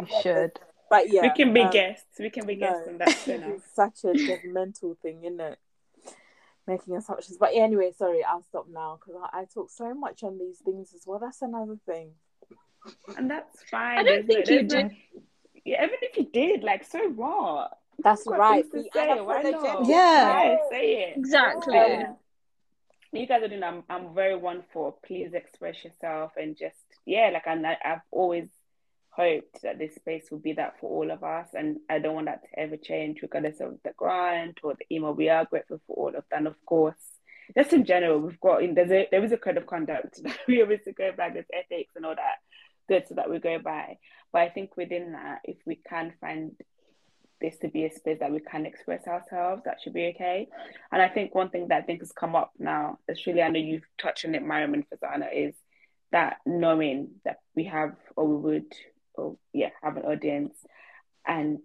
we 0.00 0.22
should 0.22 0.52
but 0.90 1.12
yeah 1.12 1.22
we 1.22 1.30
can 1.30 1.52
be 1.52 1.62
um, 1.62 1.70
guests 1.70 2.18
we 2.18 2.30
can 2.30 2.46
be 2.46 2.56
guests 2.56 2.82
no, 2.86 2.92
and 2.92 3.00
that's 3.00 3.28
enough 3.36 3.60
such 3.74 4.04
a 4.04 4.08
judgmental 4.08 4.96
thing 4.98 5.24
isn't 5.24 5.40
it 5.40 5.58
making 6.66 6.96
assumptions 6.96 7.36
but 7.38 7.50
anyway 7.54 7.92
sorry 7.96 8.24
i'll 8.24 8.42
stop 8.42 8.66
now 8.70 8.98
because 8.98 9.20
I, 9.32 9.40
I 9.40 9.44
talk 9.44 9.70
so 9.70 9.94
much 9.94 10.22
on 10.22 10.38
these 10.38 10.58
things 10.58 10.94
as 10.94 11.02
well 11.06 11.18
that's 11.18 11.42
another 11.42 11.76
thing 11.84 12.12
and 13.16 13.30
that's 13.30 13.62
fine. 13.70 13.98
I 13.98 14.02
don't 14.02 14.26
think 14.26 14.48
you 14.48 14.62
did. 14.62 14.90
Yeah, 15.64 15.84
even 15.84 15.96
if 16.02 16.16
you 16.16 16.28
did, 16.32 16.62
like, 16.62 16.84
so 16.84 16.98
what? 17.10 17.78
That's 18.02 18.26
right. 18.26 18.64
Say. 18.70 18.88
Why 18.92 19.42
not? 19.42 19.86
Yeah. 19.88 20.42
yeah, 20.44 20.56
say 20.70 20.92
it. 21.04 21.16
Exactly. 21.16 21.74
Yeah. 21.74 22.12
You 23.14 23.26
guys 23.26 23.42
are 23.42 23.48
doing. 23.48 23.62
I'm. 23.62 23.84
I'm 23.88 24.14
very 24.14 24.36
one 24.36 24.64
for. 24.72 24.94
Please 25.06 25.34
express 25.34 25.84
yourself 25.84 26.32
and 26.36 26.56
just 26.56 26.76
yeah. 27.06 27.30
Like 27.32 27.46
I, 27.46 27.76
I've 27.84 28.00
always 28.10 28.48
hoped 29.10 29.62
that 29.62 29.78
this 29.78 29.94
space 29.94 30.26
will 30.30 30.40
be 30.40 30.54
that 30.54 30.80
for 30.80 30.90
all 30.90 31.10
of 31.10 31.22
us, 31.22 31.48
and 31.54 31.78
I 31.88 32.00
don't 32.00 32.14
want 32.14 32.26
that 32.26 32.42
to 32.42 32.58
ever 32.58 32.76
change, 32.76 33.22
regardless 33.22 33.60
of 33.60 33.78
the 33.84 33.92
grant 33.96 34.58
or 34.64 34.74
the 34.74 34.94
email. 34.94 35.14
We 35.14 35.28
are 35.28 35.44
grateful 35.44 35.80
for 35.86 35.96
all 35.96 36.08
of 36.08 36.24
that, 36.30 36.38
and 36.38 36.46
of 36.48 36.56
course 36.66 36.96
just 37.54 37.72
in 37.72 37.84
general, 37.84 38.20
we've 38.20 38.40
got 38.40 38.62
in 38.62 38.74
there's 38.74 38.90
a 38.90 39.08
there 39.10 39.24
is 39.24 39.32
a 39.32 39.36
code 39.36 39.56
of 39.56 39.66
conduct 39.66 40.20
that 40.22 40.38
we 40.48 40.62
obviously 40.62 40.92
go 40.92 41.12
back. 41.12 41.34
There's 41.34 41.46
ethics 41.52 41.92
and 41.96 42.06
all 42.06 42.14
that 42.14 42.38
good 42.88 43.04
so 43.08 43.14
that 43.14 43.30
we 43.30 43.38
go 43.38 43.58
by. 43.58 43.98
But 44.32 44.42
I 44.42 44.48
think 44.48 44.76
within 44.76 45.12
that, 45.12 45.40
if 45.44 45.56
we 45.64 45.76
can 45.88 46.12
find 46.20 46.52
this 47.40 47.56
to 47.58 47.68
be 47.68 47.84
a 47.84 47.90
space 47.90 48.18
that 48.20 48.32
we 48.32 48.40
can 48.40 48.66
express 48.66 49.06
ourselves, 49.06 49.62
that 49.64 49.78
should 49.82 49.92
be 49.92 50.06
okay. 50.14 50.48
And 50.92 51.02
I 51.02 51.08
think 51.08 51.34
one 51.34 51.50
thing 51.50 51.68
that 51.68 51.82
I 51.82 51.82
think 51.82 52.00
has 52.00 52.12
come 52.12 52.34
up 52.34 52.52
now, 52.58 52.98
really 53.26 53.42
I 53.42 53.48
know 53.48 53.58
you've 53.58 53.86
touched 54.00 54.24
on 54.24 54.34
it, 54.34 54.42
Mariam 54.42 54.74
and 54.74 54.84
Fazana, 54.88 55.28
is 55.32 55.54
that 56.12 56.38
knowing 56.46 57.08
that 57.24 57.38
we 57.54 57.64
have 57.64 57.96
or 58.16 58.26
we 58.26 58.36
would 58.36 58.72
or 59.14 59.36
yeah, 59.52 59.70
have 59.82 59.96
an 59.96 60.04
audience 60.04 60.54
and 61.26 61.60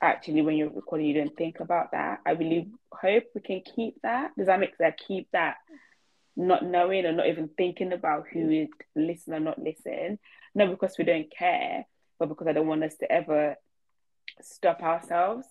actually 0.00 0.42
when 0.42 0.56
you're 0.56 0.70
recording 0.70 1.06
you 1.06 1.14
don't 1.14 1.36
think 1.36 1.60
about 1.60 1.92
that. 1.92 2.20
I 2.26 2.32
really 2.32 2.70
hope 2.92 3.24
we 3.34 3.40
can 3.40 3.62
keep 3.62 4.00
that. 4.02 4.32
Does 4.36 4.46
that 4.46 4.60
make 4.60 4.76
sense? 4.76 4.94
Keep 5.06 5.28
that 5.32 5.56
not 6.36 6.64
knowing 6.64 7.06
or 7.06 7.12
not 7.12 7.28
even 7.28 7.48
thinking 7.56 7.92
about 7.92 8.26
who 8.32 8.40
mm. 8.40 8.60
would 8.60 9.04
listen 9.04 9.34
or 9.34 9.40
not 9.40 9.58
listen. 9.58 10.18
Not 10.54 10.70
because 10.70 10.96
we 10.98 11.04
don't 11.04 11.30
care, 11.30 11.86
but 12.18 12.28
because 12.28 12.46
I 12.46 12.52
don't 12.52 12.66
want 12.66 12.84
us 12.84 12.96
to 12.96 13.10
ever 13.10 13.56
stop 14.42 14.82
ourselves 14.82 15.46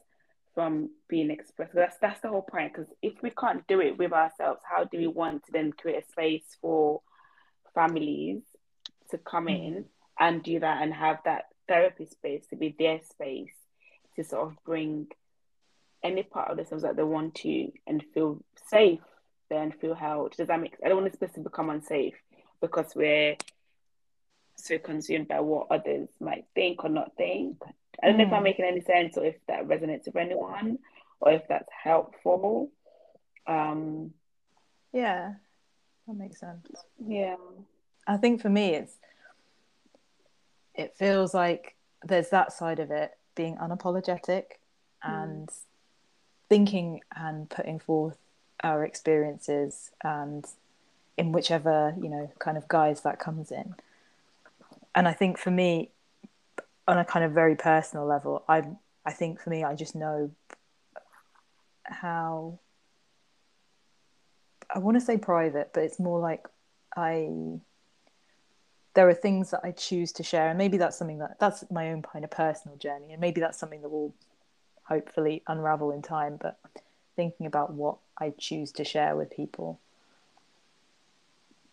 from 0.53 0.89
being 1.07 1.31
expressed. 1.31 1.73
That's 1.73 1.97
that's 1.97 2.21
the 2.21 2.29
whole 2.29 2.41
point. 2.41 2.73
Because 2.73 2.89
if 3.01 3.21
we 3.21 3.29
can't 3.29 3.67
do 3.67 3.81
it 3.81 3.97
with 3.97 4.13
ourselves, 4.13 4.61
how 4.69 4.85
do 4.85 4.97
we 4.97 5.07
want 5.07 5.45
to 5.45 5.51
then 5.51 5.73
create 5.73 6.03
a 6.03 6.11
space 6.11 6.57
for 6.61 7.01
families 7.73 8.41
to 9.11 9.17
come 9.17 9.47
in 9.47 9.73
mm. 9.73 9.85
and 10.19 10.43
do 10.43 10.59
that 10.59 10.81
and 10.81 10.93
have 10.93 11.19
that 11.25 11.45
therapy 11.67 12.05
space 12.05 12.45
to 12.49 12.55
be 12.55 12.75
their 12.77 12.99
space 13.09 13.53
to 14.15 14.23
sort 14.23 14.47
of 14.47 14.55
bring 14.63 15.07
any 16.03 16.23
part 16.23 16.51
of 16.51 16.57
themselves 16.57 16.83
that 16.83 16.95
they 16.95 17.03
want 17.03 17.35
to 17.35 17.71
and 17.87 18.03
feel 18.13 18.39
safe 18.69 19.01
then 19.49 19.71
feel 19.71 19.93
held. 19.93 20.35
Does 20.35 20.47
that 20.47 20.59
make 20.59 20.75
I 20.83 20.87
don't 20.87 21.01
want 21.01 21.11
this 21.11 21.19
place 21.19 21.33
to 21.33 21.41
become 21.41 21.69
unsafe 21.69 22.15
because 22.61 22.93
we're 22.95 23.35
so 24.55 24.77
consumed 24.77 25.27
by 25.27 25.39
what 25.39 25.67
others 25.69 26.09
might 26.19 26.45
think 26.55 26.83
or 26.83 26.89
not 26.89 27.15
think. 27.17 27.57
I 28.01 28.07
don't 28.07 28.15
mm. 28.15 28.19
know 28.19 28.27
if 28.27 28.33
I'm 28.33 28.41
mm. 28.41 28.43
making 28.43 28.65
any 28.65 28.81
sense 28.81 29.17
or 29.17 29.25
if 29.25 29.35
that 29.47 29.67
resonates 29.67 30.05
with 30.05 30.15
anyone 30.15 30.79
or 31.19 31.31
if 31.31 31.47
that's 31.47 31.69
helpful. 31.83 32.71
Um 33.47 34.13
Yeah, 34.93 35.33
that 36.07 36.13
makes 36.15 36.39
sense. 36.39 36.67
Yeah. 37.05 37.35
I 38.07 38.17
think 38.17 38.41
for 38.41 38.49
me 38.49 38.75
it's 38.75 38.97
it 40.73 40.95
feels 40.97 41.33
like 41.33 41.75
there's 42.03 42.29
that 42.29 42.51
side 42.53 42.79
of 42.79 42.91
it 42.91 43.11
being 43.35 43.57
unapologetic 43.57 44.45
mm. 45.03 45.23
and 45.23 45.49
thinking 46.49 47.01
and 47.15 47.49
putting 47.49 47.79
forth 47.79 48.17
our 48.63 48.83
experiences 48.83 49.91
and 50.03 50.45
in 51.17 51.31
whichever 51.31 51.95
you 52.01 52.09
know 52.09 52.31
kind 52.39 52.57
of 52.57 52.67
guise 52.67 53.01
that 53.01 53.19
comes 53.19 53.51
in 53.51 53.75
and 54.93 55.07
i 55.07 55.13
think 55.13 55.37
for 55.37 55.51
me 55.51 55.89
on 56.87 56.97
a 56.97 57.05
kind 57.05 57.25
of 57.25 57.31
very 57.31 57.55
personal 57.55 58.05
level 58.05 58.43
i 58.47 58.63
i 59.05 59.11
think 59.11 59.39
for 59.39 59.49
me 59.49 59.63
i 59.63 59.75
just 59.75 59.95
know 59.95 60.31
how 61.83 62.57
i 64.73 64.79
want 64.79 64.95
to 64.95 65.01
say 65.01 65.17
private 65.17 65.71
but 65.73 65.83
it's 65.83 65.99
more 65.99 66.19
like 66.19 66.47
i 66.95 67.29
there 68.93 69.07
are 69.09 69.13
things 69.13 69.51
that 69.51 69.61
i 69.63 69.71
choose 69.71 70.11
to 70.11 70.23
share 70.23 70.49
and 70.49 70.57
maybe 70.57 70.77
that's 70.77 70.97
something 70.97 71.19
that 71.19 71.39
that's 71.39 71.63
my 71.71 71.91
own 71.91 72.01
kind 72.01 72.23
of 72.23 72.31
personal 72.31 72.77
journey 72.77 73.11
and 73.11 73.21
maybe 73.21 73.41
that's 73.41 73.57
something 73.57 73.81
that 73.81 73.89
will 73.89 74.13
hopefully 74.83 75.41
unravel 75.47 75.91
in 75.91 76.01
time 76.01 76.37
but 76.41 76.57
thinking 77.15 77.45
about 77.45 77.73
what 77.73 77.97
I 78.17 78.33
choose 78.37 78.71
to 78.73 78.83
share 78.83 79.15
with 79.15 79.35
people 79.35 79.79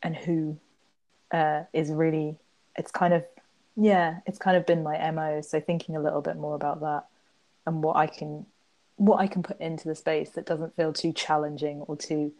and 0.03 0.17
who 0.17 0.59
uh, 1.31 1.65
is 1.73 1.91
really, 1.91 2.37
it's 2.77 2.91
kind 2.91 3.15
of, 3.15 3.25
yeah, 3.77 4.19
it's 4.27 4.39
kind 4.39 4.57
of 4.57 4.67
been 4.67 4.83
my 4.83 4.99
MO. 5.11 5.41
So 5.41 5.61
thinking 5.61 5.97
a 5.97 6.01
little 6.01 6.21
bit 6.21 6.37
more 6.37 6.55
about 6.55 6.81
that 6.81 7.07
and 7.67 7.83
what 7.83 7.97
I 7.97 8.07
can, 8.07 8.47
what 8.97 9.21
I 9.21 9.27
can 9.27 9.43
put 9.43 9.61
into 9.61 9.89
the 9.89 9.95
space 9.95 10.31
that 10.31 10.47
doesn't 10.47 10.77
feel 10.77 10.93
too 10.93 11.13
challenging 11.13 11.83
or 11.83 11.97
too, 11.97 12.33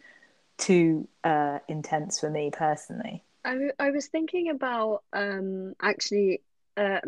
too 0.57 1.07
uh, 1.23 1.59
intense 1.67 2.19
for 2.19 2.29
me 2.29 2.51
personally. 2.51 3.23
I, 3.45 3.71
I 3.79 3.91
was 3.91 4.07
thinking 4.07 4.49
about 4.49 5.03
um, 5.11 5.73
actually, 5.81 6.41
uh, 6.77 6.99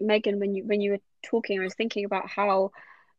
Megan, 0.00 0.40
when 0.40 0.54
you 0.54 0.64
when 0.64 0.80
you 0.80 0.92
were 0.92 1.00
talking, 1.22 1.60
I 1.60 1.64
was 1.64 1.74
thinking 1.74 2.04
about 2.04 2.28
how 2.28 2.72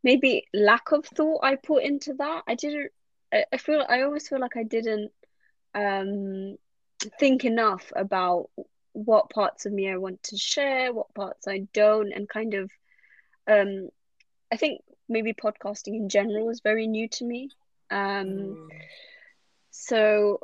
maybe 0.03 0.47
lack 0.53 0.91
of 0.91 1.05
thought 1.05 1.43
I 1.43 1.55
put 1.55 1.83
into 1.83 2.13
that. 2.15 2.43
I 2.47 2.55
didn't. 2.55 2.91
I, 3.33 3.57
feel. 3.57 3.85
I 3.87 4.01
always 4.01 4.27
feel 4.27 4.39
like 4.39 4.55
I 4.55 4.63
didn't 4.63 5.11
um, 5.73 6.57
think 7.19 7.45
enough 7.45 7.91
about 7.95 8.49
what 8.95 9.29
parts 9.29 9.65
of 9.65 9.73
me 9.73 9.89
I 9.89 9.97
want 9.97 10.23
to 10.23 10.37
share, 10.37 10.93
what 10.93 11.13
parts 11.13 11.47
I 11.47 11.67
don't, 11.73 12.11
and 12.11 12.27
kind 12.27 12.53
of. 12.53 12.71
Um, 13.47 13.89
I 14.51 14.57
think 14.57 14.81
maybe 15.07 15.33
podcasting 15.33 15.95
in 15.95 16.09
general 16.09 16.49
is 16.49 16.61
very 16.61 16.87
new 16.87 17.07
to 17.09 17.25
me. 17.25 17.49
Um, 17.91 18.27
mm. 18.27 18.69
So 19.69 20.39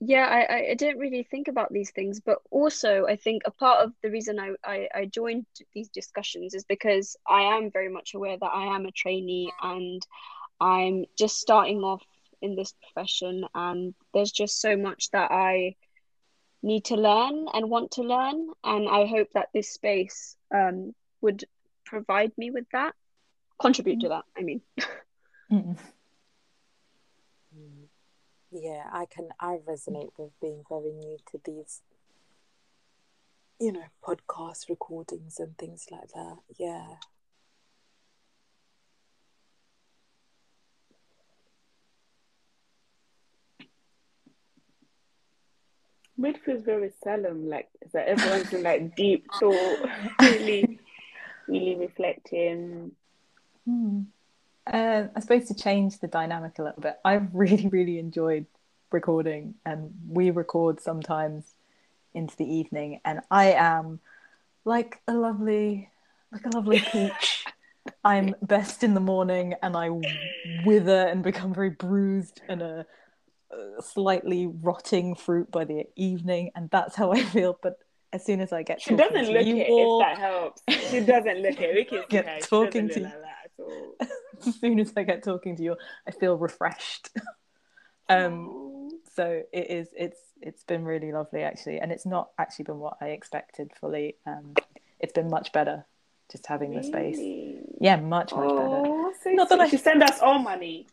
yeah 0.00 0.24
I, 0.24 0.70
I 0.70 0.74
didn't 0.74 0.98
really 0.98 1.22
think 1.22 1.48
about 1.48 1.72
these 1.72 1.90
things 1.90 2.20
but 2.20 2.38
also 2.50 3.06
i 3.06 3.16
think 3.16 3.42
a 3.44 3.50
part 3.50 3.84
of 3.84 3.92
the 4.02 4.10
reason 4.10 4.40
I, 4.40 4.54
I, 4.64 4.88
I 4.94 5.04
joined 5.04 5.44
these 5.74 5.90
discussions 5.90 6.54
is 6.54 6.64
because 6.64 7.16
i 7.28 7.42
am 7.42 7.70
very 7.70 7.90
much 7.90 8.14
aware 8.14 8.36
that 8.38 8.50
i 8.52 8.74
am 8.74 8.86
a 8.86 8.92
trainee 8.92 9.52
and 9.62 10.02
i'm 10.58 11.04
just 11.18 11.38
starting 11.38 11.82
off 11.82 12.02
in 12.40 12.56
this 12.56 12.72
profession 12.82 13.44
and 13.54 13.94
there's 14.14 14.32
just 14.32 14.60
so 14.60 14.74
much 14.74 15.10
that 15.10 15.30
i 15.30 15.76
need 16.62 16.84
to 16.84 16.94
learn 16.94 17.46
and 17.54 17.70
want 17.70 17.90
to 17.92 18.02
learn 18.02 18.48
and 18.64 18.88
i 18.88 19.06
hope 19.06 19.28
that 19.34 19.48
this 19.54 19.72
space 19.72 20.36
um, 20.54 20.94
would 21.20 21.44
provide 21.84 22.32
me 22.36 22.50
with 22.50 22.66
that 22.72 22.94
contribute 23.60 24.00
to 24.00 24.08
that 24.08 24.24
i 24.36 24.42
mean. 24.42 24.60
Mm 25.52 25.76
yeah 28.52 28.84
i 28.92 29.06
can 29.06 29.28
i 29.38 29.58
resonate 29.68 30.10
with 30.18 30.30
being 30.40 30.62
very 30.68 30.92
new 30.92 31.16
to 31.30 31.40
these 31.44 31.82
you 33.60 33.70
know 33.70 33.84
podcast 34.02 34.68
recordings 34.68 35.38
and 35.38 35.56
things 35.58 35.86
like 35.90 36.08
that. 36.14 36.36
Yeah 36.58 36.86
Mid 46.20 46.36
feels 46.36 46.62
very 46.62 46.92
solemn, 47.02 47.48
like 47.48 47.70
that 47.94 48.06
everyone's 48.06 48.52
in 48.52 48.62
like 48.62 48.94
deep 48.94 49.26
thought, 49.40 49.88
really, 50.20 50.78
really 51.48 51.76
reflecting. 51.76 52.92
Hmm. 53.64 54.02
Uh, 54.70 55.04
I 55.16 55.20
suppose 55.20 55.48
to 55.48 55.54
change 55.54 55.98
the 55.98 56.08
dynamic 56.08 56.58
a 56.58 56.62
little 56.62 56.82
bit, 56.82 56.98
I've 57.06 57.34
really, 57.34 57.68
really 57.68 57.98
enjoyed 57.98 58.44
recording, 58.92 59.54
and 59.64 59.94
we 60.06 60.30
record 60.30 60.80
sometimes 60.80 61.54
into 62.12 62.36
the 62.36 62.44
evening, 62.44 63.00
and 63.02 63.20
I 63.30 63.52
am 63.52 64.00
like 64.66 65.00
a 65.08 65.14
lovely, 65.14 65.88
like 66.30 66.44
a 66.44 66.50
lovely 66.50 66.80
peach. 66.80 67.46
I'm 68.04 68.34
best 68.42 68.84
in 68.84 68.92
the 68.92 69.00
morning, 69.00 69.54
and 69.62 69.74
I 69.74 69.88
wither 70.66 71.06
and 71.06 71.22
become 71.22 71.54
very 71.54 71.70
bruised 71.70 72.42
and 72.46 72.60
a 72.60 72.86
slightly 73.80 74.46
rotting 74.46 75.14
fruit 75.14 75.50
by 75.50 75.64
the 75.64 75.84
evening, 75.96 76.50
and 76.54 76.70
that's 76.70 76.96
how 76.96 77.12
I 77.12 77.22
feel. 77.34 77.58
But 77.62 77.78
as 78.12 78.24
soon 78.24 78.40
as 78.40 78.52
I 78.52 78.62
get 78.62 78.80
she 78.82 78.94
doesn't 78.94 79.28
look 79.32 79.46
it 79.46 79.70
all, 79.70 80.00
if 80.00 80.06
that 80.06 80.18
helps. 80.18 80.62
She 80.90 81.00
doesn't 81.00 81.42
look 81.42 81.60
it. 81.60 81.74
We 81.74 81.84
can 81.84 82.04
get 82.08 82.26
her. 82.26 82.40
talking 82.40 82.88
to 82.88 83.00
like 83.00 84.08
as 84.46 84.58
soon 84.58 84.80
as 84.80 84.92
I 84.96 85.02
get 85.02 85.22
talking 85.22 85.56
to 85.56 85.62
you, 85.62 85.76
I 86.08 86.12
feel 86.12 86.36
refreshed. 86.36 87.10
um, 88.08 88.88
so 89.14 89.42
it 89.52 89.70
is. 89.70 89.88
It's 89.96 90.18
it's 90.40 90.64
been 90.64 90.84
really 90.84 91.12
lovely 91.12 91.42
actually, 91.42 91.78
and 91.78 91.92
it's 91.92 92.06
not 92.06 92.30
actually 92.38 92.64
been 92.64 92.78
what 92.78 92.96
I 93.00 93.08
expected 93.08 93.72
fully. 93.78 94.16
Um, 94.26 94.54
it's 94.98 95.12
been 95.12 95.28
much 95.28 95.52
better 95.52 95.86
just 96.30 96.46
having 96.46 96.74
the 96.74 96.82
space. 96.82 97.18
Yeah, 97.80 97.96
much 97.96 98.32
much 98.32 98.50
oh, 98.50 99.12
better. 99.12 99.18
So 99.22 99.30
not 99.30 99.48
that 99.48 99.60
I 99.60 99.68
should 99.68 99.80
send 99.80 100.02
us 100.02 100.20
all 100.20 100.38
money. 100.38 100.86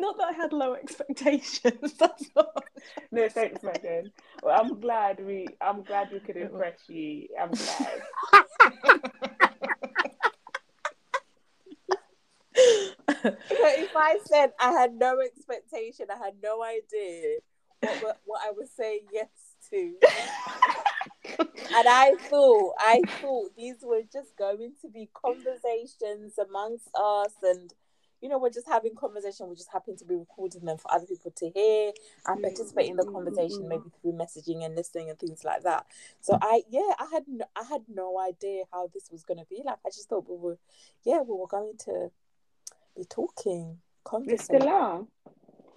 Not 0.00 0.16
that 0.18 0.28
I 0.28 0.32
had 0.32 0.52
low 0.52 0.74
expectations. 0.74 1.94
That's 1.98 2.30
not. 2.34 2.64
No, 3.10 3.28
thanks, 3.28 3.62
Megan. 3.62 4.12
Well, 4.42 4.58
I'm 4.58 4.80
glad 4.80 5.24
we. 5.24 5.46
I'm 5.60 5.82
glad 5.82 6.10
we 6.12 6.20
could 6.20 6.36
impress 6.36 6.80
you. 6.88 7.28
I'm 7.38 7.50
glad. 7.50 8.02
if 13.24 13.96
I 13.96 14.18
said 14.24 14.52
I 14.60 14.72
had 14.72 14.94
no 14.94 15.20
expectation, 15.20 16.06
I 16.10 16.24
had 16.24 16.34
no 16.42 16.62
idea 16.62 17.38
what, 18.00 18.20
what 18.24 18.40
I 18.46 18.52
was 18.52 18.70
saying 18.76 19.00
yes 19.12 19.28
to. 19.70 19.94
and 21.38 21.88
I 21.88 22.14
thought, 22.18 22.74
I 22.78 23.02
thought 23.20 23.50
these 23.56 23.82
were 23.82 24.02
just 24.12 24.36
going 24.36 24.72
to 24.82 24.88
be 24.88 25.08
conversations 25.14 26.38
amongst 26.38 26.88
us, 26.94 27.34
and 27.42 27.72
you 28.20 28.28
know, 28.28 28.38
we're 28.38 28.50
just 28.50 28.68
having 28.68 28.94
conversation. 28.94 29.48
We 29.48 29.56
just 29.56 29.72
happen 29.72 29.96
to 29.96 30.04
be 30.04 30.14
recording 30.14 30.64
them 30.64 30.76
for 30.76 30.92
other 30.92 31.06
people 31.06 31.30
to 31.36 31.50
hear 31.50 31.92
and 32.26 32.42
participate 32.42 32.90
in 32.90 32.96
the 32.96 33.04
conversation, 33.04 33.68
maybe 33.68 33.82
mm-hmm. 33.82 34.00
through 34.02 34.12
messaging 34.12 34.64
and 34.64 34.74
listening 34.74 35.08
and 35.08 35.18
things 35.18 35.42
like 35.44 35.62
that. 35.62 35.86
So 36.20 36.38
I, 36.40 36.62
yeah, 36.70 36.92
I 36.98 37.08
had, 37.12 37.24
no, 37.26 37.44
I 37.56 37.64
had 37.64 37.82
no 37.92 38.18
idea 38.20 38.64
how 38.72 38.90
this 38.92 39.08
was 39.10 39.22
going 39.22 39.38
to 39.38 39.46
be. 39.48 39.62
Like, 39.64 39.78
I 39.86 39.88
just 39.88 40.08
thought 40.08 40.28
we 40.28 40.36
were, 40.36 40.58
yeah, 41.04 41.20
we 41.22 41.34
were 41.34 41.46
going 41.46 41.74
to 41.86 42.10
be 42.96 43.04
talking, 43.04 43.78
conversing. 44.04 44.36
We 44.36 44.60
still 44.60 44.68
are. 44.68 45.06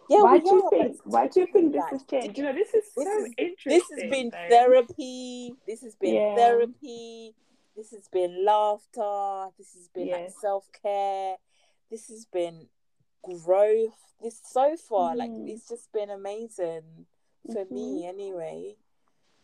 Yeah, 0.09 0.21
why 0.23 0.37
do 0.37 0.47
you 0.47 0.69
think? 0.69 0.97
Why 1.05 1.27
do 1.27 1.39
you 1.39 1.47
think 1.51 1.71
this 1.71 1.83
has 1.89 2.03
changed? 2.03 2.37
You 2.37 2.43
know, 2.43 2.53
this 2.53 2.73
is 2.73 2.83
this 2.95 3.05
so 3.05 3.25
is, 3.25 3.33
interesting. 3.37 3.71
This 3.71 3.83
has 3.89 4.11
been 4.11 4.29
though. 4.29 4.49
therapy. 4.49 5.55
This 5.65 5.81
has 5.81 5.95
been 5.95 6.15
yeah. 6.15 6.35
therapy. 6.35 7.33
This 7.75 7.91
has 7.91 8.07
been 8.09 8.45
laughter. 8.45 9.53
This 9.57 9.73
has 9.73 9.87
been 9.93 10.11
like 10.11 10.31
self 10.41 10.67
care. 10.81 11.37
This 11.89 12.07
has 12.07 12.25
been 12.25 12.67
growth. 13.23 13.97
This 14.21 14.39
so 14.45 14.75
far, 14.77 15.13
mm. 15.13 15.17
like 15.17 15.31
it's 15.33 15.67
just 15.67 15.91
been 15.91 16.09
amazing 16.09 17.05
for 17.45 17.65
mm-hmm. 17.65 17.75
me, 17.75 18.07
anyway. 18.07 18.75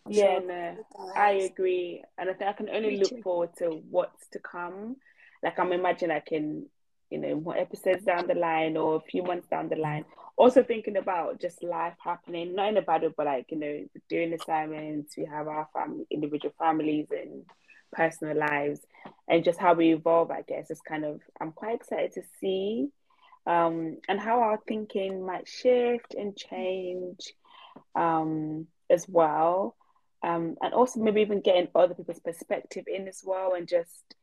I'm 0.06 0.13
yeah, 0.13 0.39
sure 0.39 0.47
no, 0.47 0.78
I 1.15 1.32
agree, 1.32 2.04
and 2.17 2.30
I 2.30 2.34
think 2.34 2.49
I 2.49 2.54
can 2.54 2.69
only 2.69 2.91
me 2.91 2.99
look 2.99 3.10
too. 3.10 3.21
forward 3.21 3.49
to 3.58 3.82
what's 3.89 4.28
to 4.30 4.39
come. 4.39 4.95
Like 5.43 5.60
I'm 5.60 5.73
imagining 5.73 6.15
I 6.15 6.21
can 6.21 6.67
you 7.10 7.17
know, 7.17 7.36
more 7.39 7.58
episodes 7.58 8.04
down 8.04 8.28
the 8.28 8.36
line 8.36 8.78
or 8.78 8.97
a 8.97 9.02
few 9.02 9.23
months 9.23 9.47
down 9.47 9.69
the 9.69 9.75
line. 9.75 10.06
Also 10.38 10.63
thinking 10.63 10.97
about 10.97 11.41
just 11.41 11.63
life 11.63 11.95
happening, 12.04 12.56
not 12.56 12.69
in 12.69 12.78
a 12.78 12.82
bad 12.82 13.02
way, 13.02 13.10
but 13.15 13.25
like, 13.25 13.47
you 13.49 13.58
know, 13.58 13.86
doing 14.08 14.34
assignments, 14.34 15.17
we 15.17 15.25
have 15.25 15.47
our 15.47 15.67
family, 15.73 16.06
individual 16.12 16.54
families 16.58 17.08
and 17.12 17.43
personal 17.91 18.38
lives 18.38 18.80
and 19.27 19.43
just 19.43 19.59
how 19.59 19.73
we 19.73 19.93
evolve, 19.93 20.31
I 20.31 20.41
guess, 20.41 20.71
is 20.71 20.81
kind 20.81 21.05
of, 21.05 21.21
I'm 21.39 21.51
quite 21.51 21.75
excited 21.75 22.13
to 22.13 22.21
see 22.39 22.89
um, 23.45 23.97
and 24.07 24.19
how 24.19 24.41
our 24.41 24.59
thinking 24.67 25.25
might 25.25 25.47
shift 25.47 26.13
and 26.13 26.35
change 26.35 27.33
um, 27.95 28.67
as 28.89 29.07
well. 29.07 29.75
Um, 30.21 30.57
and 30.62 30.73
also 30.73 30.99
maybe 30.99 31.21
even 31.21 31.41
getting 31.41 31.69
other 31.73 31.93
people's 31.93 32.19
perspective 32.19 32.85
in 32.88 33.07
as 33.07 33.21
well 33.25 33.53
and 33.53 33.67
just 33.67 34.15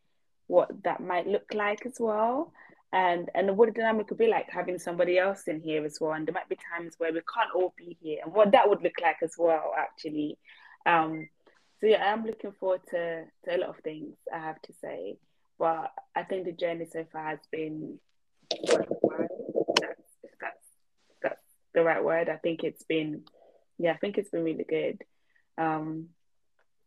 what 0.46 0.70
that 0.84 1.00
might 1.00 1.26
look 1.26 1.54
like 1.54 1.86
as 1.86 1.96
well. 1.98 2.52
And 2.92 3.30
and 3.34 3.56
what 3.56 3.66
the 3.66 3.72
dynamic 3.80 4.08
could 4.08 4.18
be 4.18 4.28
like 4.28 4.48
having 4.48 4.78
somebody 4.78 5.18
else 5.18 5.48
in 5.48 5.60
here 5.60 5.84
as 5.84 5.98
well. 6.00 6.12
And 6.12 6.26
there 6.26 6.32
might 6.32 6.48
be 6.48 6.56
times 6.72 6.94
where 6.98 7.12
we 7.12 7.20
can't 7.34 7.50
all 7.54 7.74
be 7.76 7.96
here 8.00 8.20
and 8.24 8.32
what 8.32 8.52
that 8.52 8.68
would 8.68 8.82
look 8.82 9.00
like 9.02 9.16
as 9.22 9.34
well 9.36 9.72
actually. 9.76 10.38
Um 10.86 11.28
so 11.80 11.86
yeah 11.86 12.12
i'm 12.12 12.24
looking 12.24 12.52
forward 12.52 12.80
to, 12.88 13.24
to 13.44 13.56
a 13.56 13.58
lot 13.58 13.70
of 13.70 13.76
things 13.82 14.14
i 14.32 14.38
have 14.38 14.60
to 14.62 14.72
say 14.82 15.16
but 15.58 15.92
i 16.14 16.22
think 16.22 16.44
the 16.44 16.52
journey 16.52 16.86
so 16.90 17.04
far 17.12 17.28
has 17.28 17.40
been 17.50 17.98
that's, 18.50 20.02
that's 20.40 20.66
that's 21.22 21.42
the 21.74 21.82
right 21.82 22.04
word 22.04 22.28
i 22.28 22.36
think 22.36 22.64
it's 22.64 22.84
been 22.84 23.22
yeah 23.78 23.92
i 23.92 23.96
think 23.96 24.18
it's 24.18 24.30
been 24.30 24.44
really 24.44 24.64
good 24.68 25.02
um 25.58 26.08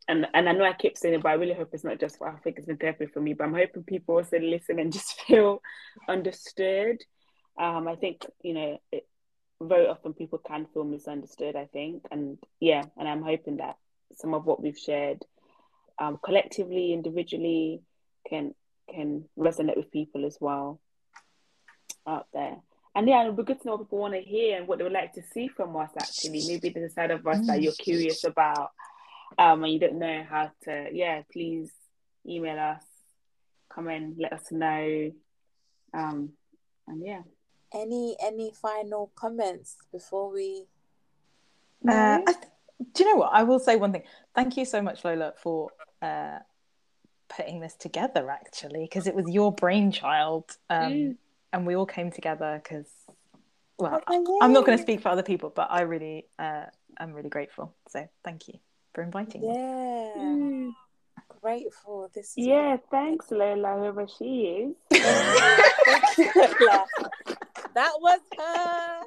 and 0.10 0.26
and 0.34 0.50
I 0.50 0.52
know 0.54 0.66
I 0.66 0.74
keep 0.74 0.98
saying 0.98 1.14
it, 1.14 1.22
but 1.22 1.30
I 1.30 1.34
really 1.34 1.54
hope 1.54 1.70
it's 1.72 1.84
not 1.84 2.00
just 2.00 2.18
for 2.18 2.28
I 2.28 2.36
think 2.40 2.58
it's 2.58 2.66
been 2.66 2.78
therapy 2.78 3.06
for 3.06 3.22
me. 3.22 3.34
But 3.34 3.44
I'm 3.46 3.54
hoping 3.54 3.84
people 3.84 4.16
also 4.16 4.40
listen 4.40 4.80
and 4.80 4.92
just 4.92 5.22
feel 5.28 5.62
understood. 6.10 6.98
Um, 7.58 7.88
I 7.88 7.96
think 7.96 8.26
you 8.42 8.54
know 8.56 8.82
it, 8.92 9.08
very 9.62 9.88
often 9.88 10.14
people 10.14 10.40
can 10.40 10.66
feel 10.74 10.84
misunderstood. 10.84 11.56
I 11.56 11.66
think, 11.66 12.06
and 12.12 12.40
yeah, 12.60 12.84
and 12.98 13.08
I'm 13.08 13.22
hoping 13.22 13.58
that 13.58 13.78
some 14.16 14.34
of 14.34 14.46
what 14.46 14.62
we've 14.62 14.78
shared, 14.78 15.24
um, 16.00 16.20
collectively, 16.24 16.94
individually, 16.94 17.82
can 18.28 18.54
can 18.94 19.26
resonate 19.38 19.78
with 19.78 19.92
people 19.92 20.26
as 20.26 20.38
well 20.40 20.80
out 22.08 22.28
there. 22.34 22.58
And 22.96 23.08
yeah, 23.08 23.22
it'll 23.22 23.34
be 23.34 23.44
good 23.44 23.62
to 23.62 23.68
know 23.68 23.76
what 23.76 23.86
people 23.86 24.00
want 24.00 24.16
to 24.16 24.22
hear 24.22 24.58
and 24.58 24.68
what 24.68 24.80
they 24.80 24.84
would 24.84 24.94
like 24.94 25.14
to 25.14 25.22
see 25.32 25.48
from 25.48 25.76
us. 25.76 25.92
Actually, 25.98 26.44
maybe 26.48 26.70
there's 26.70 26.92
a 26.92 26.94
side 26.94 27.12
of 27.12 27.26
us 27.28 27.38
mm. 27.38 27.48
that 27.48 27.62
you're 27.62 27.74
curious 27.74 28.24
about 28.24 28.72
um, 29.38 29.64
and 29.64 29.74
you 29.74 29.80
don't 29.80 30.00
know 30.00 30.26
how 30.28 30.52
to, 30.64 30.88
yeah, 30.92 31.22
please 31.32 31.72
email 32.28 32.60
us, 32.60 32.84
come 33.74 33.88
and 33.88 34.18
let 34.18 34.34
us 34.34 34.52
know. 34.52 35.12
Um, 35.94 36.32
and 36.88 37.06
yeah. 37.06 37.22
Any 37.72 38.18
any 38.20 38.52
final 38.60 39.12
comments 39.16 39.78
before 39.92 40.32
we? 40.32 40.66
Uh, 41.88 42.18
th- 42.26 42.38
do 42.94 43.04
you 43.04 43.12
know 43.12 43.18
what? 43.18 43.32
I 43.34 43.44
will 43.44 43.60
say 43.60 43.76
one 43.76 43.92
thing. 43.92 44.04
Thank 44.36 44.58
you 44.58 44.66
so 44.66 44.82
much, 44.82 45.04
Lola, 45.04 45.34
for 45.38 45.70
uh, 46.02 46.40
putting 47.28 47.60
this 47.60 47.76
together. 47.76 48.30
Actually, 48.30 48.84
because 48.84 49.08
it 49.08 49.16
was 49.16 49.28
your 49.28 49.52
brainchild, 49.54 50.46
um, 50.70 50.92
mm. 50.92 51.16
and 51.52 51.68
we 51.68 51.76
all 51.76 51.86
came 51.86 52.12
together 52.12 52.62
because. 52.64 52.88
Well, 53.78 54.02
oh, 54.08 54.40
I'm 54.42 54.52
not 54.52 54.66
going 54.66 54.78
to 54.78 54.82
speak 54.82 55.00
for 55.00 55.08
other 55.08 55.24
people, 55.24 55.54
but 55.56 55.70
I 55.72 55.82
really, 55.82 56.26
uh, 56.38 56.66
I'm 56.98 57.14
really 57.14 57.30
grateful. 57.30 57.74
So 57.88 58.06
thank 58.26 58.50
you 58.50 58.56
for 58.94 59.02
inviting 59.02 59.42
yeah. 59.42 59.50
me. 59.50 59.56
Yeah. 59.56 60.22
Mm. 60.22 60.72
Grateful. 61.42 62.10
This 62.14 62.34
yeah, 62.36 62.76
thanks, 62.92 63.32
Lola, 63.32 63.78
whoever 63.78 64.06
she 64.18 64.26
is. 64.66 64.76
that 64.90 66.86
was 68.02 68.20
her. 68.38 69.04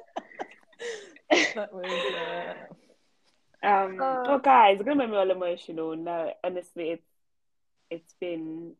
That 1.53 1.71
was. 1.71 2.13
Uh... 2.15 2.73
Um. 3.63 3.99
Uh, 3.99 4.23
oh, 4.27 4.39
guys, 4.39 4.75
it's 4.75 4.83
gonna 4.83 4.97
make 4.97 5.09
me 5.09 5.17
all 5.17 5.31
emotional. 5.31 5.95
No, 5.95 6.33
honestly, 6.43 6.89
it's 6.89 7.07
it's 7.89 8.13
been, 8.19 8.73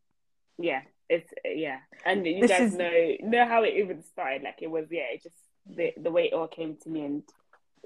yeah, 0.58 0.82
it's 1.10 1.32
yeah, 1.46 1.80
and 2.06 2.26
you 2.26 2.48
guys 2.48 2.74
is... 2.74 2.76
know 2.76 3.16
know 3.22 3.46
how 3.48 3.64
it 3.64 3.76
even 3.76 4.04
started. 4.04 4.44
Like 4.44 4.62
it 4.62 4.70
was, 4.70 4.88
yeah, 4.92 5.06
it 5.14 5.24
just 5.24 5.36
the 5.66 5.94
the 5.98 6.12
way 6.12 6.26
it 6.26 6.34
all 6.34 6.48
came 6.48 6.78
to 6.84 6.90
me, 6.90 7.06
and 7.06 7.24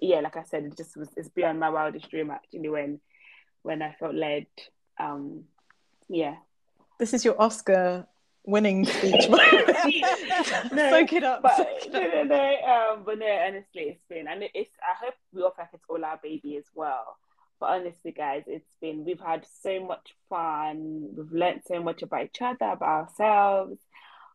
yeah, 0.02 0.22
like 0.22 0.38
I 0.38 0.44
said, 0.44 0.66
it 0.66 0.78
just 0.78 0.98
was 0.98 1.10
it's 1.16 1.30
beyond 1.30 1.60
my 1.60 1.70
wildest 1.70 2.10
dream 2.10 2.32
actually 2.32 2.70
when 2.70 3.00
when 3.62 3.82
I 3.82 3.96
felt 4.00 4.16
led. 4.16 4.48
Um, 5.00 5.44
yeah. 6.10 6.38
This 7.00 7.14
is 7.14 7.24
your 7.24 7.40
Oscar 7.40 8.08
winning 8.48 8.86
speech. 8.86 9.30
no, 9.30 9.40
Soak 10.90 11.14
it 11.14 11.24
up. 11.24 11.44
But, 11.44 11.60
it 11.60 11.94
no, 11.94 12.00
no, 12.00 12.24
no. 12.24 12.94
Um, 12.94 13.04
but 13.06 13.20
no, 13.20 13.28
honestly, 13.28 13.84
it's 13.84 14.04
been, 14.10 14.28
and 14.28 14.44
it's. 14.54 14.72
I 14.82 15.06
hope 15.06 15.14
we 15.34 15.44
all 15.44 15.54
like 15.58 15.68
it's 15.74 15.84
all 15.88 16.04
our 16.04 16.20
baby 16.22 16.58
as 16.58 16.66
well. 16.74 17.18
But 17.60 17.68
honestly, 17.68 18.12
guys, 18.12 18.44
it's 18.48 18.74
been. 18.82 19.06
We've 19.06 19.20
had 19.20 19.46
so 19.62 19.86
much 19.86 20.16
fun. 20.30 21.10
We've 21.16 21.32
learned 21.32 21.62
so 21.68 21.84
much 21.84 22.02
about 22.02 22.26
each 22.26 22.42
other, 22.42 22.72
about 22.72 22.82
ourselves, 22.82 23.80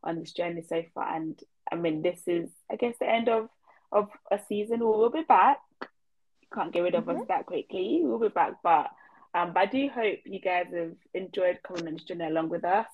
on 0.05 0.21
this 0.21 0.33
journey 0.33 0.63
so 0.69 0.85
far. 0.95 1.17
And 1.17 1.41
I 1.71 1.77
mean, 1.77 2.03
this 2.03 2.21
is, 2.27 2.51
I 2.71 2.77
guess, 2.77 2.95
the 3.01 3.09
end 3.09 3.29
of 3.29 3.49
of 3.91 4.09
a 4.31 4.39
season. 4.49 4.81
We 4.81 4.87
will 4.87 5.11
be 5.11 5.23
back 5.23 5.59
You 5.81 6.49
can't 6.55 6.73
get 6.73 6.81
rid 6.81 6.95
of 6.95 7.05
mm-hmm. 7.05 7.23
us 7.23 7.29
that 7.29 7.47
quickly. 7.47 8.01
We'll 8.03 8.19
be 8.19 8.29
back, 8.29 8.55
but 8.63 8.91
um, 9.35 9.53
but 9.55 9.61
I 9.61 9.67
do 9.67 9.89
hope 9.89 10.19
you 10.25 10.41
guys 10.41 10.67
have 10.75 10.93
enjoyed 11.15 11.61
coming 11.63 11.87
on 11.87 11.95
this 11.95 12.03
journey 12.05 12.27
along 12.27 12.51
with 12.51 12.65
us. 12.65 12.87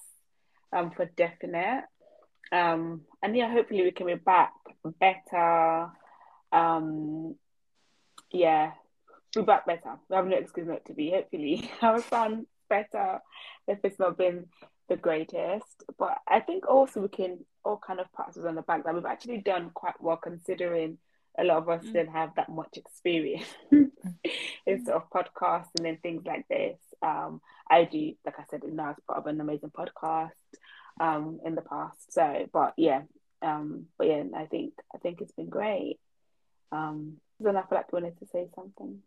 Um, 0.72 0.90
for 0.90 1.06
definite. 1.06 1.84
Um, 2.52 3.02
and 3.22 3.36
yeah, 3.36 3.50
hopefully 3.50 3.82
we 3.82 3.90
can 3.90 4.06
be 4.06 4.14
back 4.14 4.52
better. 5.00 5.90
Um, 6.52 7.34
yeah, 8.30 8.72
be 9.34 9.42
back 9.42 9.66
better. 9.66 9.98
We 10.08 10.16
have 10.16 10.26
no 10.26 10.36
excuse 10.36 10.66
not 10.66 10.84
to 10.86 10.94
be. 10.94 11.10
Hopefully, 11.10 11.70
our 11.82 12.02
sound 12.02 12.46
better 12.68 13.20
if 13.66 13.78
it's 13.84 13.98
not 13.98 14.18
been 14.18 14.46
the 14.88 14.96
greatest. 14.96 15.84
But 15.98 16.18
I 16.26 16.40
think 16.40 16.68
also 16.68 17.00
we 17.00 17.08
can 17.08 17.44
all 17.64 17.80
kind 17.84 18.00
of 18.00 18.12
pat 18.12 18.28
us 18.28 18.44
on 18.44 18.54
the 18.54 18.62
back 18.62 18.84
that 18.84 18.94
we've 18.94 19.04
actually 19.04 19.38
done 19.38 19.70
quite 19.74 20.00
well 20.00 20.16
considering 20.16 20.98
a 21.38 21.44
lot 21.44 21.58
of 21.58 21.68
us 21.68 21.84
mm. 21.84 21.92
didn't 21.92 22.12
have 22.12 22.34
that 22.36 22.48
much 22.48 22.76
experience 22.76 23.46
in 23.70 24.84
sort 24.84 24.96
of 24.96 25.10
podcasts 25.10 25.68
and 25.76 25.86
then 25.86 25.98
things 26.02 26.22
like 26.26 26.46
this. 26.48 26.78
Um, 27.02 27.40
I 27.70 27.84
do, 27.84 28.14
like 28.24 28.38
I 28.38 28.44
said, 28.50 28.62
now 28.64 28.90
as 28.90 28.96
part 29.06 29.18
of 29.18 29.26
an 29.26 29.40
amazing 29.40 29.70
podcast 29.70 30.30
um, 31.00 31.40
in 31.44 31.54
the 31.54 31.62
past. 31.62 32.12
So, 32.12 32.48
but 32.52 32.74
yeah, 32.76 33.02
um, 33.42 33.86
but 33.96 34.06
yeah, 34.06 34.24
I 34.36 34.46
think 34.46 34.74
I 34.94 34.98
think 34.98 35.20
it's 35.20 35.32
been 35.32 35.48
great. 35.48 35.98
Um, 36.72 37.18
then 37.40 37.56
I 37.56 37.62
feel 37.62 37.78
like 37.78 37.86
you 37.92 38.00
wanted 38.00 38.18
to 38.18 38.26
say 38.26 38.48
something. 38.54 38.98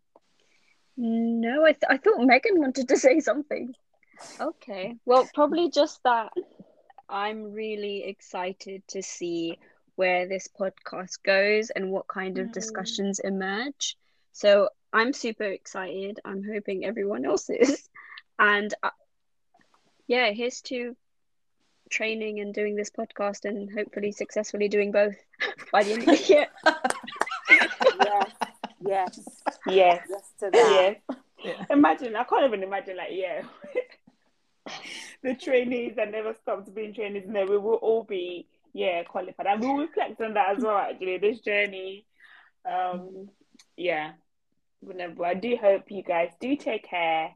No, 0.97 1.65
I, 1.65 1.71
th- 1.73 1.83
I 1.89 1.97
thought 1.97 2.25
Megan 2.25 2.59
wanted 2.59 2.87
to 2.89 2.97
say 3.05 3.19
something. 3.19 3.73
Okay, 4.39 4.95
well, 5.05 5.27
probably 5.33 5.69
just 5.69 6.01
that 6.03 6.31
I'm 7.09 7.53
really 7.53 8.03
excited 8.03 8.83
to 8.89 9.01
see 9.01 9.57
where 9.95 10.27
this 10.27 10.47
podcast 10.47 11.23
goes 11.23 11.69
and 11.69 11.91
what 11.91 12.07
kind 12.07 12.37
of 12.37 12.47
mm. 12.47 12.53
discussions 12.53 13.19
emerge. 13.19 13.97
So 14.31 14.69
I'm 14.93 15.13
super 15.13 15.43
excited. 15.43 16.19
I'm 16.25 16.43
hoping 16.43 16.85
everyone 16.85 17.25
else 17.25 17.49
is. 17.49 17.87
And 18.39 18.73
uh, 18.81 18.89
yeah, 20.07 20.31
here's 20.31 20.61
to 20.61 20.95
training 21.91 22.39
and 22.39 22.55
doing 22.55 22.75
this 22.75 22.89
podcast 22.89 23.45
and 23.45 23.71
hopefully 23.71 24.11
successfully 24.11 24.67
doing 24.67 24.91
both 24.91 25.15
by 25.71 25.83
the 25.83 25.93
end 25.93 26.01
of 26.01 26.07
the 26.07 26.25
year. 26.27 26.47
yes, 28.01 28.31
yes, 28.81 29.19
yes, 29.67 30.07
yes 30.09 30.33
to 30.39 30.49
that. 30.49 30.97
Yes. 31.07 31.19
Yeah. 31.43 31.65
Imagine, 31.69 32.15
I 32.15 32.23
can't 32.23 32.45
even 32.45 32.63
imagine, 32.63 32.97
like, 32.97 33.09
yeah, 33.11 33.43
the 35.23 35.35
trainees 35.35 35.95
that 35.95 36.11
never 36.11 36.35
stopped 36.41 36.73
being 36.73 36.93
trainees, 36.93 37.25
no, 37.27 37.45
we 37.45 37.57
will 37.57 37.75
all 37.75 38.03
be, 38.03 38.47
yeah, 38.73 39.03
qualified. 39.03 39.47
And 39.47 39.61
we'll 39.61 39.77
reflect 39.77 40.21
on 40.21 40.33
that 40.35 40.57
as 40.57 40.63
well, 40.63 40.77
actually, 40.77 41.17
this 41.17 41.39
journey. 41.39 42.05
Um, 42.65 43.29
yeah, 43.75 44.11
whenever 44.81 45.25
I 45.25 45.33
do 45.33 45.57
hope 45.59 45.89
you 45.89 46.03
guys 46.03 46.31
do 46.39 46.55
take 46.55 46.87
care. 46.87 47.33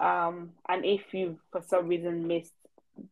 Um, 0.00 0.50
and 0.68 0.84
if 0.84 1.12
you, 1.12 1.38
for 1.50 1.62
some 1.62 1.88
reason, 1.88 2.26
missed 2.26 2.54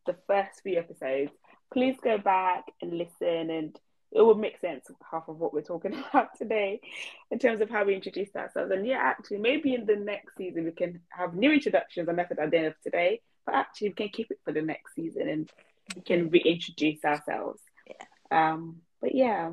the 0.05 0.15
first 0.27 0.61
few 0.63 0.77
episodes, 0.77 1.31
please 1.73 1.95
go 2.01 2.17
back 2.17 2.65
and 2.81 2.97
listen 2.97 3.49
and 3.49 3.79
it 4.11 4.21
will 4.21 4.35
make 4.35 4.59
sense 4.59 4.85
half 5.11 5.27
of 5.27 5.39
what 5.39 5.53
we're 5.53 5.61
talking 5.61 5.93
about 6.09 6.37
today 6.37 6.81
in 7.29 7.39
terms 7.39 7.61
of 7.61 7.69
how 7.69 7.83
we 7.83 7.95
introduced 7.95 8.35
ourselves. 8.35 8.71
And 8.71 8.85
yeah, 8.85 8.97
actually, 8.97 9.37
maybe 9.37 9.73
in 9.73 9.85
the 9.85 9.95
next 9.95 10.35
season 10.37 10.65
we 10.65 10.71
can 10.71 11.01
have 11.09 11.33
new 11.33 11.51
introductions 11.51 12.07
and 12.07 12.17
method 12.17 12.39
at 12.39 12.51
the 12.51 12.57
end 12.57 12.67
of 12.67 12.81
today, 12.81 13.21
but 13.45 13.55
actually 13.55 13.89
we 13.89 13.95
can 13.95 14.09
keep 14.09 14.31
it 14.31 14.39
for 14.43 14.51
the 14.51 14.61
next 14.61 14.95
season 14.95 15.27
and 15.27 15.49
we 15.95 16.01
can 16.01 16.29
reintroduce 16.29 17.03
ourselves. 17.05 17.61
Yeah. 17.87 18.53
Um, 18.53 18.81
but 19.01 19.15
yeah, 19.15 19.51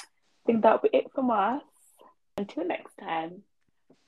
I 0.00 0.46
think 0.46 0.62
that'll 0.62 0.78
be 0.78 0.90
it 0.92 1.12
from 1.14 1.30
us. 1.30 1.62
Until 2.36 2.66
next 2.66 2.96
time. 2.98 3.42